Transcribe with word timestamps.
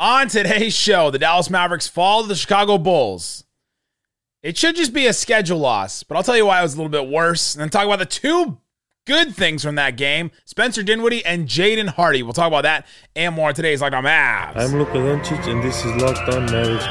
On 0.00 0.28
today's 0.28 0.74
show, 0.74 1.10
the 1.10 1.18
Dallas 1.18 1.50
Mavericks 1.50 1.88
fall 1.88 2.22
to 2.22 2.28
the 2.28 2.36
Chicago 2.36 2.78
Bulls. 2.78 3.42
It 4.44 4.56
should 4.56 4.76
just 4.76 4.92
be 4.92 5.08
a 5.08 5.12
schedule 5.12 5.58
loss, 5.58 6.04
but 6.04 6.16
I'll 6.16 6.22
tell 6.22 6.36
you 6.36 6.46
why 6.46 6.60
it 6.60 6.62
was 6.62 6.74
a 6.74 6.76
little 6.76 6.88
bit 6.88 7.08
worse. 7.08 7.56
And 7.56 7.62
then 7.62 7.68
talk 7.68 7.84
about 7.84 7.98
the 7.98 8.06
two 8.06 8.58
good 9.08 9.34
things 9.34 9.64
from 9.64 9.74
that 9.74 9.96
game 9.96 10.30
Spencer 10.44 10.84
Dinwiddie 10.84 11.24
and 11.24 11.48
Jaden 11.48 11.88
Hardy. 11.88 12.22
We'll 12.22 12.32
talk 12.32 12.46
about 12.46 12.62
that 12.62 12.86
and 13.16 13.34
more 13.34 13.48
on 13.48 13.54
today's 13.54 13.80
Locked 13.80 13.96
On 13.96 14.04
Mavs. 14.04 14.56
I'm 14.56 14.78
Luka 14.78 14.92
Doncic, 14.92 15.48
and 15.48 15.64
this 15.64 15.84
is 15.84 16.00
Locked 16.00 16.32
On 16.32 16.46
Mavericks. 16.46 16.84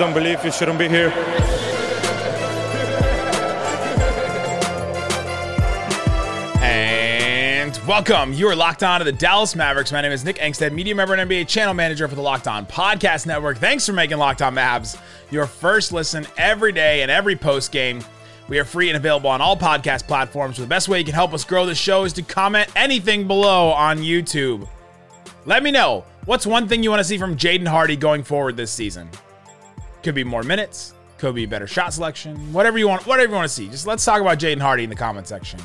Don't 0.00 0.14
believe, 0.14 0.42
you 0.42 0.50
shouldn't 0.50 0.78
be 0.78 0.88
here. 0.88 1.10
And 6.62 7.78
welcome. 7.86 8.32
You 8.32 8.48
are 8.48 8.56
locked 8.56 8.82
on 8.82 9.00
to 9.00 9.04
the 9.04 9.12
Dallas 9.12 9.54
Mavericks. 9.54 9.92
My 9.92 10.00
name 10.00 10.10
is 10.10 10.24
Nick 10.24 10.38
Angstadt, 10.38 10.72
media 10.72 10.94
member 10.94 11.12
and 11.12 11.30
NBA 11.30 11.46
channel 11.48 11.74
manager 11.74 12.08
for 12.08 12.14
the 12.14 12.22
Locked 12.22 12.48
On 12.48 12.64
Podcast 12.64 13.26
Network. 13.26 13.58
Thanks 13.58 13.84
for 13.84 13.92
making 13.92 14.16
Locked 14.16 14.40
On 14.40 14.54
Mavs 14.54 14.98
your 15.30 15.44
first 15.44 15.92
listen 15.92 16.26
every 16.38 16.72
day 16.72 17.02
and 17.02 17.10
every 17.10 17.36
post 17.36 17.70
game. 17.70 18.02
We 18.48 18.58
are 18.58 18.64
free 18.64 18.88
and 18.88 18.96
available 18.96 19.28
on 19.28 19.42
all 19.42 19.54
podcast 19.54 20.06
platforms. 20.06 20.56
So 20.56 20.62
The 20.62 20.68
best 20.68 20.88
way 20.88 21.00
you 21.00 21.04
can 21.04 21.12
help 21.12 21.34
us 21.34 21.44
grow 21.44 21.66
the 21.66 21.74
show 21.74 22.04
is 22.04 22.14
to 22.14 22.22
comment 22.22 22.70
anything 22.74 23.28
below 23.28 23.68
on 23.68 23.98
YouTube. 23.98 24.66
Let 25.44 25.62
me 25.62 25.70
know 25.70 26.06
what's 26.24 26.46
one 26.46 26.68
thing 26.68 26.82
you 26.82 26.88
want 26.88 27.00
to 27.00 27.04
see 27.04 27.18
from 27.18 27.36
Jaden 27.36 27.68
Hardy 27.68 27.96
going 27.96 28.22
forward 28.22 28.56
this 28.56 28.70
season. 28.70 29.10
Could 30.02 30.14
be 30.14 30.24
more 30.24 30.42
minutes, 30.42 30.94
could 31.18 31.34
be 31.34 31.46
better 31.46 31.66
shot 31.66 31.92
selection, 31.92 32.52
whatever 32.52 32.78
you 32.78 32.88
want, 32.88 33.06
whatever 33.06 33.30
you 33.30 33.36
want 33.36 33.48
to 33.48 33.54
see. 33.54 33.68
Just 33.68 33.86
let's 33.86 34.04
talk 34.04 34.20
about 34.20 34.38
Jaden 34.38 34.60
Hardy 34.60 34.84
in 34.84 34.90
the 34.90 34.96
comment 34.96 35.26
section. 35.28 35.60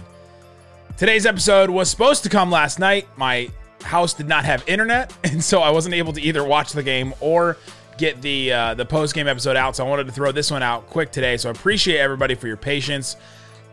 Today's 0.98 1.26
episode 1.26 1.70
was 1.70 1.90
supposed 1.90 2.24
to 2.24 2.30
come 2.30 2.52
last 2.52 2.80
night. 2.80 3.08
My 3.18 3.50
house 3.82 4.14
did 4.14 4.28
not 4.28 4.46
have 4.46 4.64
internet, 4.68 5.14
and 5.24 5.44
so 5.44 5.62
I 5.62 5.70
wasn't 5.70 5.96
able 5.96 6.14
to 6.14 6.22
either 6.22 6.44
watch 6.44 6.74
the 6.74 6.84
game 6.84 7.14
or 7.20 7.58
get 7.98 8.22
the 8.22 8.52
uh, 8.52 8.74
the 8.74 8.86
post 8.86 9.16
game 9.16 9.28
episode 9.28 9.56
out. 9.56 9.76
So 9.76 9.86
I 9.86 9.90
wanted 9.90 10.08
to 10.08 10.12
throw 10.14 10.32
this 10.32 10.52
one 10.52 10.64
out 10.64 10.88
quick 10.88 11.12
today. 11.12 11.38
So 11.38 11.50
I 11.50 11.52
appreciate 11.52 12.00
everybody 12.00 12.36
for 12.36 12.48
your 12.48 12.58
patience. 12.58 13.16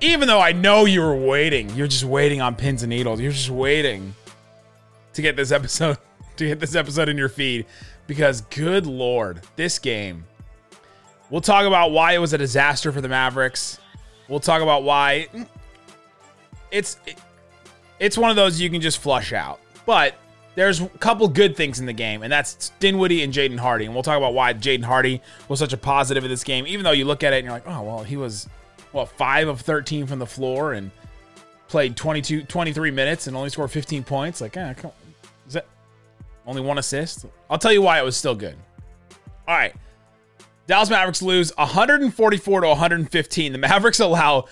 Even 0.01 0.27
though 0.27 0.41
I 0.41 0.53
know 0.53 0.85
you 0.85 1.01
were 1.01 1.15
waiting, 1.15 1.71
you're 1.71 1.87
just 1.87 2.05
waiting 2.05 2.41
on 2.41 2.57
pins 2.57 2.83
and 2.83 2.91
needles. 2.91 3.21
You're 3.21 3.33
just 3.33 3.51
waiting 3.51 4.15
to 5.15 5.23
get 5.23 5.37
this 5.37 5.53
episode 5.53 5.99
to 6.37 6.47
get 6.47 6.61
this 6.61 6.75
episode 6.75 7.09
in 7.09 7.17
your 7.17 7.29
feed 7.29 7.67
because 8.07 8.43
good 8.43 8.87
lord, 8.87 9.43
this 9.57 9.79
game. 9.79 10.25
We'll 11.33 11.41
talk 11.41 11.65
about 11.65 11.93
why 11.93 12.13
it 12.13 12.19
was 12.19 12.35
a 12.35 12.39
disaster 12.39 12.93
for 12.93 13.01
the 13.01 13.09
Mavericks. 13.09 13.79
We'll 14.29 14.39
talk 14.39 14.61
about 14.61 14.83
why 14.83 15.29
it's 16.71 16.99
it- 17.07 17.19
it's 17.99 18.19
one 18.19 18.29
of 18.29 18.37
those 18.37 18.61
you 18.61 18.69
can 18.69 18.83
just 18.83 18.99
flush 18.99 19.33
out. 19.33 19.59
But 19.87 20.15
there's 20.57 20.81
a 20.83 20.89
couple 20.89 21.27
good 21.29 21.57
things 21.57 21.81
in 21.81 21.87
the 21.87 21.93
game, 21.95 22.23
and 22.23 22.31
that's 22.31 22.71
Dinwiddie 22.81 23.23
and 23.23 23.33
Jaden 23.33 23.59
Hardy. 23.59 23.87
And 23.87 23.95
we'll 23.95 24.03
talk 24.03 24.19
about 24.19 24.35
why 24.35 24.53
Jaden 24.53 24.85
Hardy 24.85 25.23
was 25.49 25.59
such 25.59 25.73
a 25.73 25.79
positive 25.79 26.23
in 26.23 26.29
this 26.31 26.45
game, 26.45 26.67
even 26.67 26.85
though 26.85 26.91
you 26.93 27.07
look 27.07 27.23
at 27.25 27.33
it 27.33 27.37
and 27.39 27.45
you're 27.47 27.55
like, 27.55 27.67
oh, 27.67 27.81
well, 27.83 28.03
he 28.05 28.19
was, 28.19 28.47
what, 28.91 29.09
5 29.09 29.49
of 29.49 29.63
13 29.63 30.07
from 30.07 30.19
the 30.19 30.27
floor 30.27 30.75
and 30.75 30.91
played 31.69 31.97
22, 31.97 32.43
23 32.43 32.91
minutes 32.91 33.27
and 33.27 33.35
only 33.35 33.49
scored 33.49 33.71
15 33.71 34.05
points. 34.05 34.43
Like, 34.43 34.55
eh, 34.59 34.75
is 35.47 35.55
that 35.55 35.65
only 36.47 36.61
one 36.61 36.77
assist? 36.77 37.25
I'll 37.49 37.57
tell 37.59 37.73
you 37.73 37.81
why 37.81 37.99
it 37.99 38.05
was 38.05 38.19
still 38.19 38.35
good. 38.35 38.57
All 39.49 39.57
right. 39.57 39.75
Dallas 40.67 40.91
Mavericks 40.91 41.23
lose 41.23 41.55
144 41.57 42.61
to 42.61 42.69
115. 42.69 43.53
The 43.53 43.59
Mavericks 43.59 44.01
allow 44.01 44.47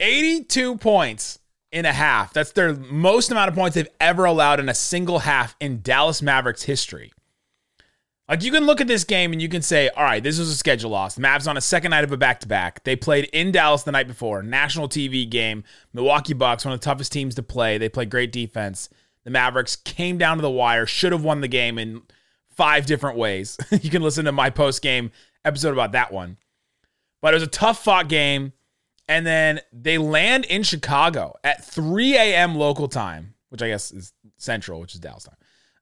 82 0.00 0.76
points 0.76 1.38
in 1.72 1.86
a 1.86 1.92
half. 1.92 2.32
That's 2.32 2.52
their 2.52 2.74
most 2.74 3.30
amount 3.30 3.48
of 3.48 3.54
points 3.54 3.74
they've 3.74 3.88
ever 3.98 4.24
allowed 4.24 4.60
in 4.60 4.68
a 4.68 4.74
single 4.74 5.20
half 5.20 5.56
in 5.60 5.80
Dallas 5.82 6.22
Mavericks 6.22 6.62
history. 6.62 7.12
Like 8.28 8.42
you 8.42 8.52
can 8.52 8.64
look 8.64 8.80
at 8.80 8.86
this 8.86 9.04
game 9.04 9.32
and 9.32 9.42
you 9.42 9.48
can 9.48 9.60
say, 9.60 9.90
all 9.90 10.04
right, 10.04 10.22
this 10.22 10.38
was 10.38 10.48
a 10.48 10.56
schedule 10.56 10.90
loss. 10.90 11.18
Mavs 11.18 11.46
on 11.46 11.58
a 11.58 11.60
second 11.60 11.90
night 11.90 12.04
of 12.04 12.12
a 12.12 12.16
back 12.16 12.40
to 12.40 12.48
back. 12.48 12.82
They 12.84 12.96
played 12.96 13.24
in 13.32 13.52
Dallas 13.52 13.82
the 13.82 13.92
night 13.92 14.06
before, 14.06 14.42
national 14.42 14.88
TV 14.88 15.28
game. 15.28 15.62
Milwaukee 15.92 16.32
Bucks, 16.32 16.64
one 16.64 16.72
of 16.72 16.80
the 16.80 16.84
toughest 16.84 17.12
teams 17.12 17.34
to 17.34 17.42
play. 17.42 17.76
They 17.76 17.90
played 17.90 18.10
great 18.10 18.32
defense. 18.32 18.88
The 19.24 19.30
Mavericks 19.30 19.76
came 19.76 20.16
down 20.16 20.38
to 20.38 20.42
the 20.42 20.50
wire, 20.50 20.86
should 20.86 21.12
have 21.12 21.24
won 21.24 21.42
the 21.42 21.48
game 21.48 21.78
in 21.78 22.02
five 22.48 22.86
different 22.86 23.18
ways. 23.18 23.58
you 23.70 23.90
can 23.90 24.02
listen 24.02 24.24
to 24.24 24.32
my 24.32 24.48
post 24.48 24.80
game 24.80 25.10
episode 25.44 25.72
about 25.72 25.92
that 25.92 26.12
one. 26.12 26.36
But 27.20 27.34
it 27.34 27.36
was 27.36 27.42
a 27.42 27.48
tough 27.48 27.82
fought 27.82 28.08
game. 28.08 28.52
And 29.06 29.26
then 29.26 29.60
they 29.70 29.98
land 29.98 30.46
in 30.46 30.62
Chicago 30.62 31.34
at 31.44 31.62
3 31.62 32.16
a.m. 32.16 32.54
local 32.54 32.88
time, 32.88 33.34
which 33.50 33.60
I 33.60 33.68
guess 33.68 33.90
is 33.92 34.14
central, 34.38 34.80
which 34.80 34.94
is 34.94 35.00
Dallas 35.00 35.24
time. 35.24 35.36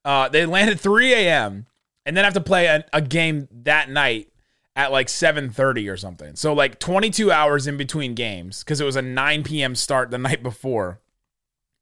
Uh, 0.04 0.28
they 0.28 0.44
land 0.44 0.70
at 0.70 0.80
3 0.80 1.12
a.m. 1.14 1.66
and 2.04 2.16
then 2.16 2.24
have 2.24 2.34
to 2.34 2.40
play 2.40 2.66
a, 2.66 2.84
a 2.92 3.00
game 3.00 3.46
that 3.52 3.88
night 3.88 4.32
at 4.74 4.90
like 4.90 5.06
7:30 5.06 5.92
or 5.92 5.96
something. 5.96 6.34
So 6.34 6.52
like 6.52 6.78
22 6.78 7.30
hours 7.30 7.66
in 7.66 7.76
between 7.76 8.14
games 8.14 8.64
because 8.64 8.80
it 8.80 8.84
was 8.84 8.96
a 8.96 9.02
9 9.02 9.44
p.m. 9.44 9.74
start 9.74 10.10
the 10.10 10.18
night 10.18 10.42
before 10.42 11.00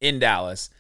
in 0.01 0.19
Dallas. 0.19 0.71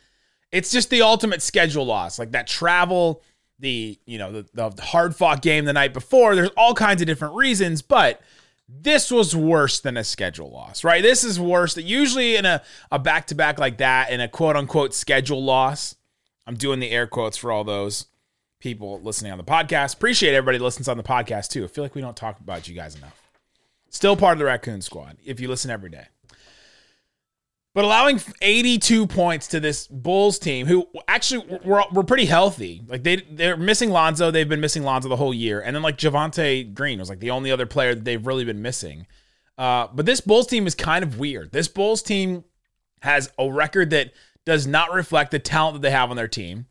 It's 0.53 0.71
just 0.71 0.91
the 0.91 1.03
ultimate 1.03 1.43
schedule 1.43 1.87
loss. 1.87 2.19
Like 2.19 2.33
that 2.33 2.47
travel, 2.47 3.23
the 3.61 3.99
you 4.07 4.19
know 4.19 4.43
the, 4.43 4.71
the 4.73 4.83
hard 4.83 5.15
fought 5.15 5.43
game 5.43 5.65
the 5.65 5.73
night 5.73 5.93
before. 5.93 6.35
There's 6.35 6.51
all 6.57 6.75
kinds 6.75 7.01
of 7.03 7.07
different 7.07 7.35
reasons, 7.35 7.83
but 7.83 8.21
this 8.69 9.11
was 9.11 9.35
worse 9.35 9.81
than 9.81 9.97
a 9.97 10.05
schedule 10.05 10.51
loss, 10.51 10.85
right? 10.85 11.03
This 11.03 11.25
is 11.25 11.39
worse. 11.39 11.75
Than 11.75 11.87
usually 11.87 12.37
in 12.37 12.47
a 12.47 12.63
a 12.91 12.99
back 12.99 13.27
to 13.29 13.35
back 13.35 13.59
like 13.59 13.79
that, 13.79 14.11
in 14.11 14.21
a 14.21 14.29
quote 14.29 14.57
unquote 14.57 14.95
schedule 14.95 15.43
loss, 15.43 15.97
I'm 16.47 16.57
doing 16.57 16.81
the 16.81 16.91
air 16.91 17.07
quotes 17.07 17.37
for 17.37 17.53
all 17.53 17.65
those 17.65 18.07
people 18.61 19.01
listening 19.03 19.33
on 19.33 19.39
the 19.39 19.45
podcast. 19.45 19.95
Appreciate 19.95 20.35
everybody 20.35 20.59
that 20.59 20.65
listens 20.65 20.89
on 20.89 20.97
the 20.97 21.03
podcast 21.03 21.49
too. 21.49 21.65
I 21.65 21.67
feel 21.67 21.85
like 21.85 21.95
we 21.95 22.01
don't 22.01 22.17
talk 22.17 22.41
about 22.41 22.69
you 22.69 22.75
guys 22.75 22.95
enough. 22.95 23.31
Still 23.89 24.17
part 24.17 24.35
of 24.35 24.39
the 24.39 24.45
Raccoon 24.45 24.83
Squad 24.83 25.17
if 25.25 25.41
you 25.41 25.49
listen 25.49 25.71
every 25.71 25.91
day. 25.91 26.07
But 27.73 27.85
allowing 27.85 28.21
82 28.43 29.07
points 29.07 29.47
to 29.49 29.61
this 29.61 29.87
Bulls 29.87 30.41
team, 30.41 30.67
who 30.67 30.89
actually 31.07 31.61
were, 31.65 31.85
were 31.93 32.03
pretty 32.03 32.25
healthy. 32.25 32.83
Like 32.87 33.05
they 33.05 33.17
they're 33.31 33.57
missing 33.57 33.91
Lonzo. 33.91 34.31
They've 34.31 34.49
been 34.49 34.61
missing 34.61 34.83
Lonzo 34.83 35.09
the 35.09 35.17
whole 35.17 35.33
year, 35.33 35.61
and 35.61 35.77
then 35.77 35.83
like 35.83 35.97
Javonte 35.97 36.75
Green 36.75 36.99
was 36.99 37.09
like 37.09 37.21
the 37.21 37.31
only 37.31 37.53
other 37.53 37.67
player 37.67 37.95
that 37.95 38.05
they've 38.05 38.27
really 38.27 38.45
been 38.45 38.61
missing. 38.61 39.07
Uh, 39.57 39.87
but 39.93 40.05
this 40.05 40.21
Bulls 40.21 40.49
team 40.49 40.67
is 40.67 40.75
kind 40.75 41.05
of 41.05 41.19
weird. 41.19 41.53
This 41.53 41.69
Bulls 41.69 42.03
team 42.03 42.45
has 43.03 43.31
a 43.39 43.51
record 43.51 43.91
that 43.91 44.13
does 44.45 44.67
not 44.67 44.93
reflect 44.93 45.31
the 45.31 45.39
talent 45.39 45.75
that 45.75 45.83
they 45.83 45.93
have 45.93 46.11
on 46.11 46.17
their 46.17 46.29
team. 46.29 46.67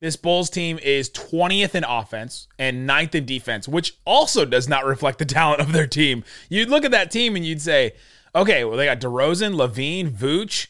This 0.00 0.16
Bulls 0.16 0.50
team 0.50 0.78
is 0.78 1.08
20th 1.10 1.74
in 1.74 1.82
offense 1.82 2.48
and 2.58 2.88
9th 2.88 3.14
in 3.14 3.24
defense, 3.24 3.66
which 3.66 3.98
also 4.04 4.44
does 4.44 4.68
not 4.68 4.84
reflect 4.84 5.18
the 5.18 5.24
talent 5.24 5.60
of 5.60 5.72
their 5.72 5.86
team. 5.86 6.22
You'd 6.50 6.68
look 6.68 6.84
at 6.84 6.90
that 6.90 7.10
team 7.10 7.34
and 7.34 7.44
you'd 7.44 7.62
say, 7.62 7.94
okay, 8.36 8.64
well, 8.64 8.76
they 8.76 8.84
got 8.84 9.00
DeRozan, 9.00 9.54
LaVine, 9.54 10.10
Vooch. 10.10 10.68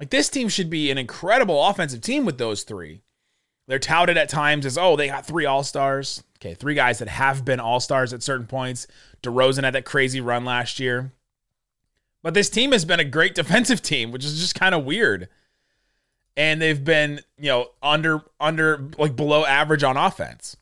Like 0.00 0.10
this 0.10 0.28
team 0.28 0.48
should 0.48 0.70
be 0.70 0.90
an 0.90 0.98
incredible 0.98 1.62
offensive 1.66 2.00
team 2.00 2.24
with 2.24 2.38
those 2.38 2.62
three. 2.62 3.02
They're 3.66 3.78
touted 3.78 4.16
at 4.16 4.30
times 4.30 4.64
as, 4.64 4.78
oh, 4.78 4.96
they 4.96 5.08
got 5.08 5.26
three 5.26 5.44
All 5.44 5.62
Stars. 5.62 6.22
Okay, 6.40 6.54
three 6.54 6.74
guys 6.74 7.00
that 7.00 7.08
have 7.08 7.44
been 7.44 7.60
All 7.60 7.80
Stars 7.80 8.12
at 8.12 8.22
certain 8.22 8.46
points. 8.46 8.86
DeRozan 9.22 9.64
had 9.64 9.74
that 9.74 9.84
crazy 9.84 10.20
run 10.20 10.44
last 10.44 10.78
year. 10.80 11.12
But 12.22 12.34
this 12.34 12.48
team 12.48 12.72
has 12.72 12.84
been 12.84 13.00
a 13.00 13.04
great 13.04 13.34
defensive 13.34 13.82
team, 13.82 14.12
which 14.12 14.24
is 14.24 14.40
just 14.40 14.54
kind 14.54 14.74
of 14.74 14.84
weird. 14.84 15.28
And 16.36 16.62
they've 16.62 16.82
been, 16.82 17.20
you 17.36 17.48
know, 17.48 17.70
under 17.82 18.22
under 18.38 18.88
like 18.96 19.16
below 19.16 19.44
average 19.44 19.82
on 19.82 19.96
offense. 19.96 20.56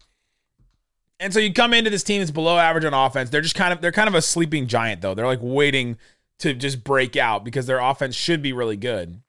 And 1.20 1.32
so 1.32 1.38
you 1.38 1.52
come 1.52 1.74
into 1.74 1.90
this 1.90 2.02
team 2.02 2.20
that's 2.20 2.30
below 2.30 2.58
average 2.58 2.84
on 2.84 2.94
offense. 2.94 3.30
They're 3.30 3.42
just 3.42 3.54
kind 3.54 3.74
of 3.74 3.82
they're 3.82 3.92
kind 3.92 4.08
of 4.08 4.14
a 4.14 4.22
sleeping 4.22 4.66
giant 4.68 5.02
though. 5.02 5.14
They're 5.14 5.26
like 5.26 5.40
waiting 5.42 5.98
to 6.38 6.54
just 6.54 6.84
break 6.84 7.16
out 7.16 7.44
because 7.44 7.66
their 7.66 7.78
offense 7.78 8.14
should 8.14 8.42
be 8.42 8.52
really 8.52 8.76
good. 8.76 9.20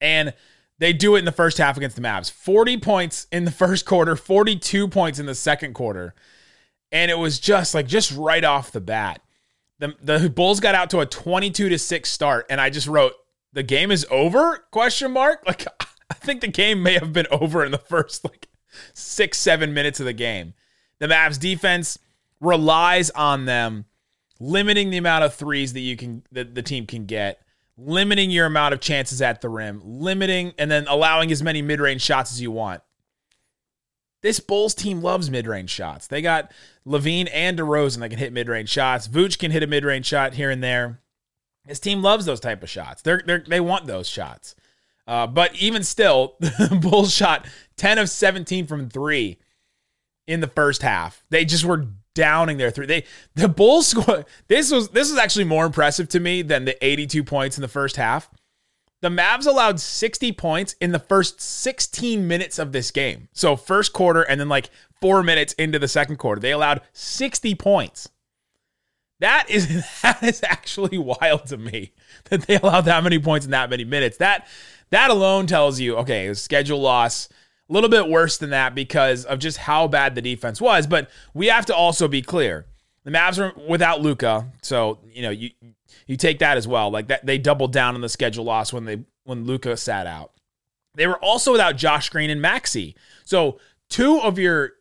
And 0.00 0.34
they 0.78 0.92
do 0.92 1.16
it 1.16 1.20
in 1.20 1.24
the 1.24 1.32
first 1.32 1.58
half 1.58 1.76
against 1.76 1.96
the 1.96 2.02
Mavs. 2.02 2.30
40 2.30 2.78
points 2.78 3.26
in 3.32 3.44
the 3.44 3.50
first 3.50 3.86
quarter, 3.86 4.16
42 4.16 4.88
points 4.88 5.18
in 5.18 5.26
the 5.26 5.34
second 5.34 5.74
quarter. 5.74 6.14
And 6.92 7.10
it 7.10 7.18
was 7.18 7.38
just 7.40 7.74
like 7.74 7.86
just 7.86 8.12
right 8.12 8.44
off 8.44 8.72
the 8.72 8.80
bat. 8.80 9.20
The 9.80 9.94
the 10.00 10.30
Bulls 10.30 10.60
got 10.60 10.76
out 10.76 10.90
to 10.90 11.00
a 11.00 11.06
22 11.06 11.68
to 11.68 11.78
6 11.78 12.10
start 12.10 12.46
and 12.48 12.60
I 12.60 12.70
just 12.70 12.86
wrote 12.86 13.14
the 13.52 13.64
game 13.64 13.90
is 13.90 14.06
over? 14.10 14.66
Question 14.70 15.12
mark. 15.12 15.42
Like 15.46 15.66
I 16.10 16.14
think 16.14 16.42
the 16.42 16.48
game 16.48 16.82
may 16.82 16.94
have 16.94 17.14
been 17.14 17.26
over 17.30 17.64
in 17.64 17.72
the 17.72 17.78
first 17.78 18.24
like 18.24 18.48
6 18.92 19.36
7 19.36 19.74
minutes 19.74 20.00
of 20.00 20.06
the 20.06 20.12
game. 20.12 20.54
The 21.00 21.08
Mavs 21.08 21.40
defense 21.40 21.98
relies 22.40 23.10
on 23.10 23.46
them 23.46 23.86
limiting 24.40 24.90
the 24.90 24.96
amount 24.96 25.24
of 25.24 25.34
threes 25.34 25.72
that 25.72 25.80
you 25.80 25.96
can 25.96 26.22
that 26.32 26.54
the 26.54 26.62
team 26.62 26.86
can 26.86 27.06
get, 27.06 27.40
limiting 27.76 28.30
your 28.30 28.46
amount 28.46 28.74
of 28.74 28.80
chances 28.80 29.22
at 29.22 29.40
the 29.40 29.48
rim, 29.48 29.80
limiting 29.84 30.52
and 30.58 30.70
then 30.70 30.86
allowing 30.88 31.30
as 31.32 31.42
many 31.42 31.62
mid-range 31.62 32.02
shots 32.02 32.32
as 32.32 32.40
you 32.40 32.50
want. 32.50 32.82
This 34.22 34.40
Bulls 34.40 34.74
team 34.74 35.02
loves 35.02 35.30
mid-range 35.30 35.70
shots. 35.70 36.06
They 36.06 36.22
got 36.22 36.50
LaVine 36.86 37.28
and 37.32 37.58
DeRozan 37.58 37.98
that 37.98 38.08
can 38.08 38.18
hit 38.18 38.32
mid-range 38.32 38.70
shots. 38.70 39.06
Vooch 39.06 39.38
can 39.38 39.50
hit 39.50 39.62
a 39.62 39.66
mid-range 39.66 40.06
shot 40.06 40.34
here 40.34 40.50
and 40.50 40.62
there. 40.62 41.00
His 41.66 41.80
team 41.80 42.02
loves 42.02 42.24
those 42.24 42.40
type 42.40 42.62
of 42.62 42.70
shots. 42.70 43.02
They're, 43.02 43.22
they're 43.24 43.44
they 43.46 43.60
want 43.60 43.86
those 43.86 44.08
shots. 44.08 44.54
Uh, 45.06 45.26
but 45.26 45.54
even 45.56 45.82
still, 45.82 46.36
Bulls 46.80 47.12
shot 47.12 47.46
10 47.76 47.98
of 47.98 48.08
17 48.08 48.66
from 48.66 48.88
three 48.88 49.38
in 50.26 50.40
the 50.40 50.46
first 50.48 50.82
half. 50.82 51.22
They 51.30 51.44
just 51.44 51.64
were 51.64 51.86
downing 52.14 52.56
their 52.56 52.70
three. 52.70 52.86
They 52.86 53.04
the 53.34 53.48
Bulls 53.48 53.88
score. 53.88 54.24
This 54.48 54.70
was 54.70 54.88
this 54.90 55.10
was 55.10 55.18
actually 55.18 55.44
more 55.44 55.66
impressive 55.66 56.08
to 56.10 56.20
me 56.20 56.42
than 56.42 56.64
the 56.64 56.82
82 56.84 57.24
points 57.24 57.58
in 57.58 57.62
the 57.62 57.68
first 57.68 57.96
half. 57.96 58.30
The 59.02 59.10
Mavs 59.10 59.46
allowed 59.46 59.80
60 59.80 60.32
points 60.32 60.76
in 60.80 60.92
the 60.92 60.98
first 60.98 61.40
16 61.40 62.26
minutes 62.26 62.58
of 62.58 62.72
this 62.72 62.90
game. 62.90 63.28
So 63.34 63.54
first 63.54 63.92
quarter 63.92 64.22
and 64.22 64.40
then 64.40 64.48
like 64.48 64.70
4 65.02 65.22
minutes 65.22 65.52
into 65.54 65.78
the 65.78 65.88
second 65.88 66.16
quarter, 66.16 66.40
they 66.40 66.52
allowed 66.52 66.80
60 66.94 67.54
points. 67.56 68.08
That 69.20 69.46
is 69.48 69.84
that 70.02 70.22
is 70.22 70.42
actually 70.42 70.98
wild 70.98 71.46
to 71.46 71.56
me 71.56 71.92
that 72.30 72.42
they 72.42 72.56
allowed 72.56 72.82
that 72.82 73.04
many 73.04 73.18
points 73.18 73.44
in 73.44 73.52
that 73.52 73.70
many 73.70 73.84
minutes. 73.84 74.16
That 74.18 74.46
that 74.90 75.10
alone 75.10 75.46
tells 75.46 75.80
you, 75.80 75.96
okay, 75.96 76.32
schedule 76.34 76.80
loss 76.80 77.28
a 77.68 77.72
little 77.72 77.88
bit 77.88 78.08
worse 78.08 78.36
than 78.36 78.50
that 78.50 78.74
because 78.74 79.24
of 79.24 79.38
just 79.38 79.58
how 79.58 79.88
bad 79.88 80.14
the 80.14 80.22
defense 80.22 80.60
was. 80.60 80.86
But 80.86 81.10
we 81.32 81.46
have 81.46 81.66
to 81.66 81.74
also 81.74 82.08
be 82.08 82.22
clear: 82.22 82.66
the 83.04 83.10
Mavs 83.10 83.38
are 83.38 83.58
without 83.68 84.00
Luka, 84.00 84.50
so 84.62 84.98
you 85.10 85.22
know 85.22 85.30
you 85.30 85.50
you 86.06 86.16
take 86.16 86.38
that 86.40 86.56
as 86.56 86.68
well. 86.68 86.90
Like 86.90 87.08
that, 87.08 87.24
they 87.24 87.38
doubled 87.38 87.72
down 87.72 87.94
on 87.94 88.00
the 88.00 88.08
schedule 88.08 88.44
loss 88.44 88.72
when 88.72 88.84
they 88.84 89.04
when 89.24 89.44
Luka 89.44 89.76
sat 89.76 90.06
out. 90.06 90.32
They 90.96 91.06
were 91.06 91.18
also 91.18 91.52
without 91.52 91.76
Josh 91.76 92.08
Green 92.10 92.30
and 92.30 92.42
Maxi, 92.42 92.94
so 93.24 93.58
two 93.88 94.20
of 94.20 94.38
your 94.38 94.72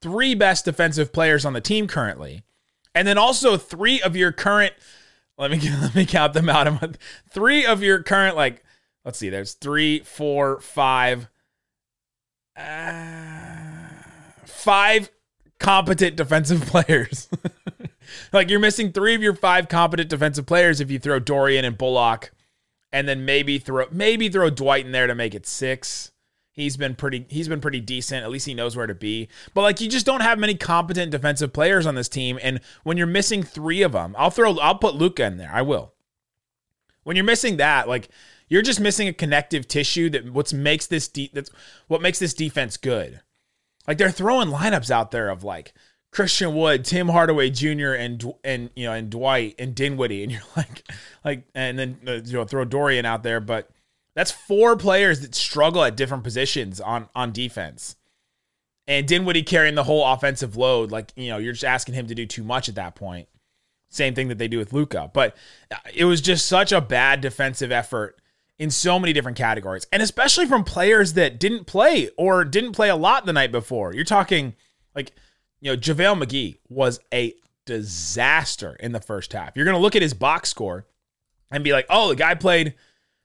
three 0.00 0.34
best 0.34 0.64
defensive 0.64 1.12
players 1.12 1.44
on 1.44 1.52
the 1.52 1.60
team 1.60 1.86
currently, 1.86 2.42
and 2.94 3.08
then 3.08 3.18
also 3.18 3.56
three 3.56 4.00
of 4.02 4.16
your 4.16 4.32
current. 4.32 4.74
Let 5.38 5.50
me 5.50 5.60
let 5.80 5.94
me 5.94 6.04
count 6.04 6.34
them 6.34 6.48
out. 6.48 6.96
Three 7.30 7.64
of 7.64 7.82
your 7.82 8.02
current 8.02 8.36
like 8.36 8.64
let's 9.04 9.18
see. 9.18 9.30
There's 9.30 9.54
three, 9.54 10.00
four, 10.00 10.60
five 10.60 11.28
five 14.44 15.10
competent 15.58 16.16
defensive 16.16 16.60
players. 16.66 17.28
like 18.32 18.50
you're 18.50 18.60
missing 18.60 18.92
three 18.92 19.14
of 19.14 19.22
your 19.22 19.34
five 19.34 19.68
competent 19.68 20.08
defensive 20.08 20.46
players 20.46 20.80
if 20.80 20.90
you 20.90 20.98
throw 20.98 21.18
Dorian 21.18 21.64
and 21.64 21.78
Bullock, 21.78 22.32
and 22.92 23.08
then 23.08 23.24
maybe 23.24 23.58
throw 23.58 23.86
maybe 23.90 24.28
throw 24.28 24.50
Dwight 24.50 24.86
in 24.86 24.92
there 24.92 25.06
to 25.06 25.14
make 25.14 25.34
it 25.34 25.46
six. 25.46 26.12
He's 26.50 26.76
been 26.76 26.96
pretty 26.96 27.24
he's 27.28 27.48
been 27.48 27.60
pretty 27.60 27.80
decent. 27.80 28.24
At 28.24 28.30
least 28.30 28.46
he 28.46 28.54
knows 28.54 28.76
where 28.76 28.86
to 28.86 28.94
be. 28.94 29.28
But 29.54 29.62
like 29.62 29.80
you 29.80 29.88
just 29.88 30.06
don't 30.06 30.22
have 30.22 30.38
many 30.38 30.56
competent 30.56 31.12
defensive 31.12 31.52
players 31.52 31.86
on 31.86 31.94
this 31.94 32.08
team. 32.08 32.38
And 32.42 32.60
when 32.82 32.96
you're 32.96 33.06
missing 33.06 33.44
three 33.44 33.82
of 33.82 33.92
them, 33.92 34.14
I'll 34.18 34.30
throw 34.30 34.58
I'll 34.58 34.74
put 34.74 34.96
Luka 34.96 35.24
in 35.24 35.36
there. 35.36 35.52
I 35.52 35.62
will. 35.62 35.92
When 37.04 37.14
you're 37.14 37.24
missing 37.24 37.58
that, 37.58 37.88
like 37.88 38.08
you're 38.48 38.62
just 38.62 38.80
missing 38.80 39.08
a 39.08 39.12
connective 39.12 39.68
tissue 39.68 40.10
that 40.10 40.30
what 40.32 40.52
makes 40.52 40.86
this 40.86 41.08
de- 41.08 41.30
that's 41.32 41.50
what 41.86 42.02
makes 42.02 42.18
this 42.18 42.34
defense 42.34 42.76
good. 42.76 43.20
Like 43.86 43.98
they're 43.98 44.10
throwing 44.10 44.48
lineups 44.48 44.90
out 44.90 45.10
there 45.10 45.28
of 45.28 45.44
like 45.44 45.72
Christian 46.10 46.54
Wood, 46.54 46.84
Tim 46.84 47.08
Hardaway 47.08 47.50
Jr. 47.50 47.92
and 47.92 48.34
and 48.42 48.70
you 48.74 48.86
know 48.86 48.92
and 48.92 49.10
Dwight 49.10 49.54
and 49.58 49.74
Dinwiddie, 49.74 50.22
and 50.22 50.32
you're 50.32 50.40
like 50.56 50.82
like 51.24 51.44
and 51.54 51.78
then 51.78 51.98
uh, 52.06 52.12
you 52.24 52.34
know 52.34 52.44
throw 52.44 52.64
Dorian 52.64 53.04
out 53.04 53.22
there, 53.22 53.40
but 53.40 53.70
that's 54.14 54.30
four 54.30 54.76
players 54.76 55.20
that 55.20 55.34
struggle 55.34 55.84
at 55.84 55.96
different 55.96 56.24
positions 56.24 56.80
on 56.80 57.08
on 57.14 57.32
defense. 57.32 57.96
And 58.86 59.06
Dinwiddie 59.06 59.42
carrying 59.42 59.74
the 59.74 59.84
whole 59.84 60.06
offensive 60.06 60.56
load, 60.56 60.90
like 60.90 61.12
you 61.14 61.28
know, 61.28 61.36
you're 61.36 61.52
just 61.52 61.64
asking 61.64 61.94
him 61.94 62.06
to 62.06 62.14
do 62.14 62.24
too 62.24 62.42
much 62.42 62.68
at 62.68 62.74
that 62.76 62.94
point. 62.94 63.28
Same 63.90 64.14
thing 64.14 64.28
that 64.28 64.38
they 64.38 64.48
do 64.48 64.58
with 64.58 64.72
Luka, 64.72 65.10
but 65.12 65.36
uh, 65.70 65.76
it 65.94 66.04
was 66.04 66.20
just 66.20 66.46
such 66.46 66.72
a 66.72 66.80
bad 66.80 67.20
defensive 67.20 67.72
effort 67.72 68.18
in 68.58 68.70
so 68.70 68.98
many 68.98 69.12
different 69.12 69.38
categories, 69.38 69.86
and 69.92 70.02
especially 70.02 70.46
from 70.46 70.64
players 70.64 71.12
that 71.12 71.38
didn't 71.38 71.64
play 71.64 72.10
or 72.16 72.44
didn't 72.44 72.72
play 72.72 72.88
a 72.88 72.96
lot 72.96 73.24
the 73.24 73.32
night 73.32 73.52
before. 73.52 73.94
You're 73.94 74.04
talking 74.04 74.54
like, 74.94 75.12
you 75.60 75.70
know, 75.70 75.76
JaVale 75.76 76.22
McGee 76.22 76.58
was 76.68 77.00
a 77.12 77.34
disaster 77.66 78.76
in 78.80 78.92
the 78.92 79.00
first 79.00 79.32
half. 79.32 79.52
You're 79.54 79.64
going 79.64 79.76
to 79.76 79.82
look 79.82 79.94
at 79.94 80.02
his 80.02 80.14
box 80.14 80.48
score 80.48 80.86
and 81.50 81.62
be 81.62 81.72
like, 81.72 81.86
oh, 81.88 82.08
the 82.08 82.16
guy 82.16 82.34
played 82.34 82.74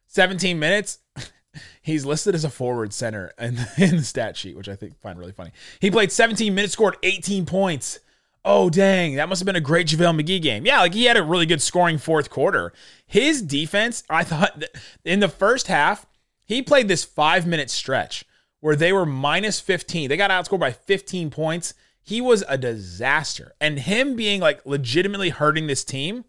17 0.08 0.60
minutes. 0.60 1.00
He's 1.82 2.06
listed 2.06 2.36
as 2.36 2.44
a 2.44 2.50
forward 2.50 2.94
center 2.94 3.32
in, 3.40 3.58
in 3.78 3.98
the 3.98 4.04
stat 4.04 4.38
sheet, 4.38 4.56
which 4.56 4.70
I 4.70 4.76
think 4.76 5.00
find 5.00 5.18
really 5.18 5.32
funny. 5.32 5.52
He 5.80 5.90
played 5.90 6.12
17 6.12 6.54
minutes, 6.54 6.74
scored 6.74 6.98
18 7.02 7.46
points 7.46 8.00
oh 8.46 8.70
dang, 8.70 9.16
that 9.16 9.30
must 9.30 9.40
have 9.40 9.46
been 9.46 9.56
a 9.56 9.62
great 9.62 9.88
JaVale 9.88 10.22
McGee 10.22 10.42
game. 10.42 10.66
Yeah, 10.66 10.80
like 10.80 10.94
he 10.94 11.06
had 11.06 11.18
a 11.18 11.24
really 11.24 11.46
good 11.46 11.62
scoring 11.62 11.98
fourth 11.98 12.30
quarter. 12.30 12.74
His 13.06 13.42
defense, 13.42 14.04
I 14.10 14.24
thought 14.24 14.64
in 15.06 15.20
the 15.20 15.30
first 15.30 15.68
half, 15.68 16.06
he 16.46 16.62
played 16.62 16.88
this 16.88 17.04
five 17.04 17.48
minute 17.48 17.70
stretch 17.70 18.26
where 18.60 18.76
they 18.76 18.94
were 18.94 19.06
minus 19.06 19.60
15. 19.60 20.10
They 20.10 20.18
got 20.18 20.32
outscored 20.32 20.60
by 20.60 20.72
15 20.72 21.30
points. 21.30 21.74
He 22.02 22.22
was 22.22 22.44
a 22.48 22.58
disaster. 22.58 23.54
And 23.60 23.80
him 23.80 24.16
being 24.16 24.40
like 24.40 24.66
legitimately 24.66 25.30
hurting 25.30 25.68
this 25.68 25.84
team 25.84 26.26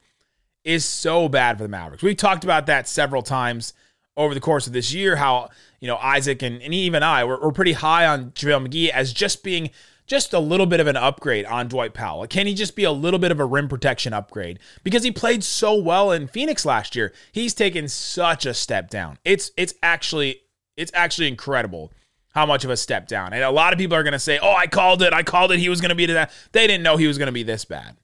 is 0.65 0.85
so 0.85 1.29
bad 1.29 1.59
for 1.59 1.65
the 1.65 1.69
Mavericks. 1.69 2.03
We 2.03 2.15
talked 2.15 2.45
about 2.45 2.67
that 2.67 2.89
several 2.89 3.23
times 3.23 3.73
over 4.17 4.35
the 4.35 4.41
course 4.41 4.67
of 4.67 4.73
this 4.73 4.93
year, 4.93 5.17
how, 5.17 5.51
you 5.81 5.89
know, 5.89 5.97
Isaac 5.97 6.43
and, 6.43 6.63
and 6.63 6.73
even 6.73 7.03
I 7.03 7.25
were, 7.25 7.39
were 7.39 7.53
pretty 7.53 7.73
high 7.73 8.07
on 8.07 8.31
JaVale 8.31 8.69
McGee 8.69 8.89
as 8.89 9.13
just 9.13 9.43
being 9.43 9.71
just 10.07 10.33
a 10.33 10.39
little 10.39 10.67
bit 10.67 10.81
of 10.81 10.87
an 10.87 10.97
upgrade 10.97 11.47
on 11.47 11.69
Dwight 11.69 11.95
Powell? 11.95 12.27
Can 12.27 12.47
he 12.47 12.55
just 12.55 12.77
be 12.77 12.85
a 12.85 12.93
little 12.93 13.19
bit 13.19 13.33
of 13.33 13.41
a 13.41 13.45
rim 13.45 13.69
protection 13.69 14.13
upgrade? 14.13 14.59
Because 14.83 15.03
he 15.03 15.11
played 15.11 15.43
so 15.43 15.75
well 15.75 16.13
in 16.13 16.27
Phoenix 16.27 16.65
last 16.65 16.95
year. 16.95 17.13
He's 17.33 17.55
taken 17.55 17.89
such 17.89 18.47
a 18.47 18.55
step 18.55 18.91
down. 18.91 19.19
It's 19.25 19.51
it's 19.57 19.75
actually 19.83 20.41
it's 20.77 20.93
actually 20.95 21.29
incredible 21.29 21.93
how 22.35 22.45
much 22.45 22.65
of 22.65 22.71
a 22.71 22.77
step 22.77 23.07
down. 23.07 23.33
And 23.33 23.43
a 23.43 23.51
lot 23.51 23.73
of 23.73 23.79
people 23.79 23.97
are 23.97 24.03
going 24.03 24.13
to 24.13 24.19
say, 24.19 24.39
"Oh, 24.43 24.53
I 24.53 24.67
called 24.67 25.03
it. 25.03 25.13
I 25.13 25.23
called 25.23 25.53
it. 25.53 25.59
He 25.59 25.69
was 25.69 25.81
going 25.81 25.91
to 25.91 25.95
be 25.95 26.07
to 26.07 26.15
that." 26.15 26.33
They 26.53 26.67
didn't 26.67 26.83
know 26.83 26.97
he 26.97 27.07
was 27.07 27.19
going 27.19 27.27
to 27.27 27.33
be 27.33 27.43
this 27.43 27.65
bad. 27.65 27.97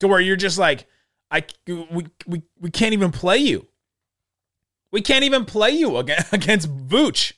To 0.00 0.08
where 0.08 0.20
you're 0.20 0.36
just 0.36 0.58
like, 0.58 0.86
"I 1.30 1.44
we 1.66 2.06
we 2.26 2.42
we 2.58 2.70
can't 2.70 2.94
even 2.94 3.12
play 3.12 3.38
you. 3.38 3.68
We 4.90 5.02
can't 5.02 5.24
even 5.24 5.44
play 5.44 5.70
you 5.70 5.96
against 6.32 6.68
Vooch. 6.88 7.34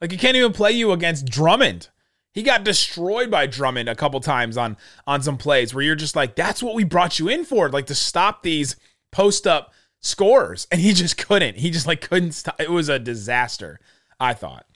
Like 0.00 0.10
you 0.10 0.18
can't 0.18 0.36
even 0.36 0.52
play 0.52 0.72
you 0.72 0.90
against 0.90 1.26
Drummond." 1.26 1.88
He 2.32 2.42
got 2.42 2.64
destroyed 2.64 3.30
by 3.30 3.46
Drummond 3.46 3.88
a 3.88 3.94
couple 3.94 4.20
times 4.20 4.56
on 4.56 4.76
on 5.06 5.22
some 5.22 5.36
plays 5.36 5.74
where 5.74 5.84
you're 5.84 5.94
just 5.94 6.16
like, 6.16 6.34
that's 6.34 6.62
what 6.62 6.74
we 6.74 6.84
brought 6.84 7.18
you 7.18 7.28
in 7.28 7.44
for, 7.44 7.68
like 7.68 7.86
to 7.86 7.94
stop 7.94 8.42
these 8.42 8.76
post 9.10 9.46
up 9.46 9.72
scores, 10.00 10.66
and 10.70 10.80
he 10.80 10.92
just 10.92 11.16
couldn't. 11.16 11.56
He 11.56 11.70
just 11.70 11.86
like 11.86 12.00
couldn't 12.00 12.32
stop. 12.32 12.60
It 12.60 12.70
was 12.70 12.88
a 12.88 12.98
disaster. 12.98 13.80
I 14.18 14.34
thought. 14.34 14.66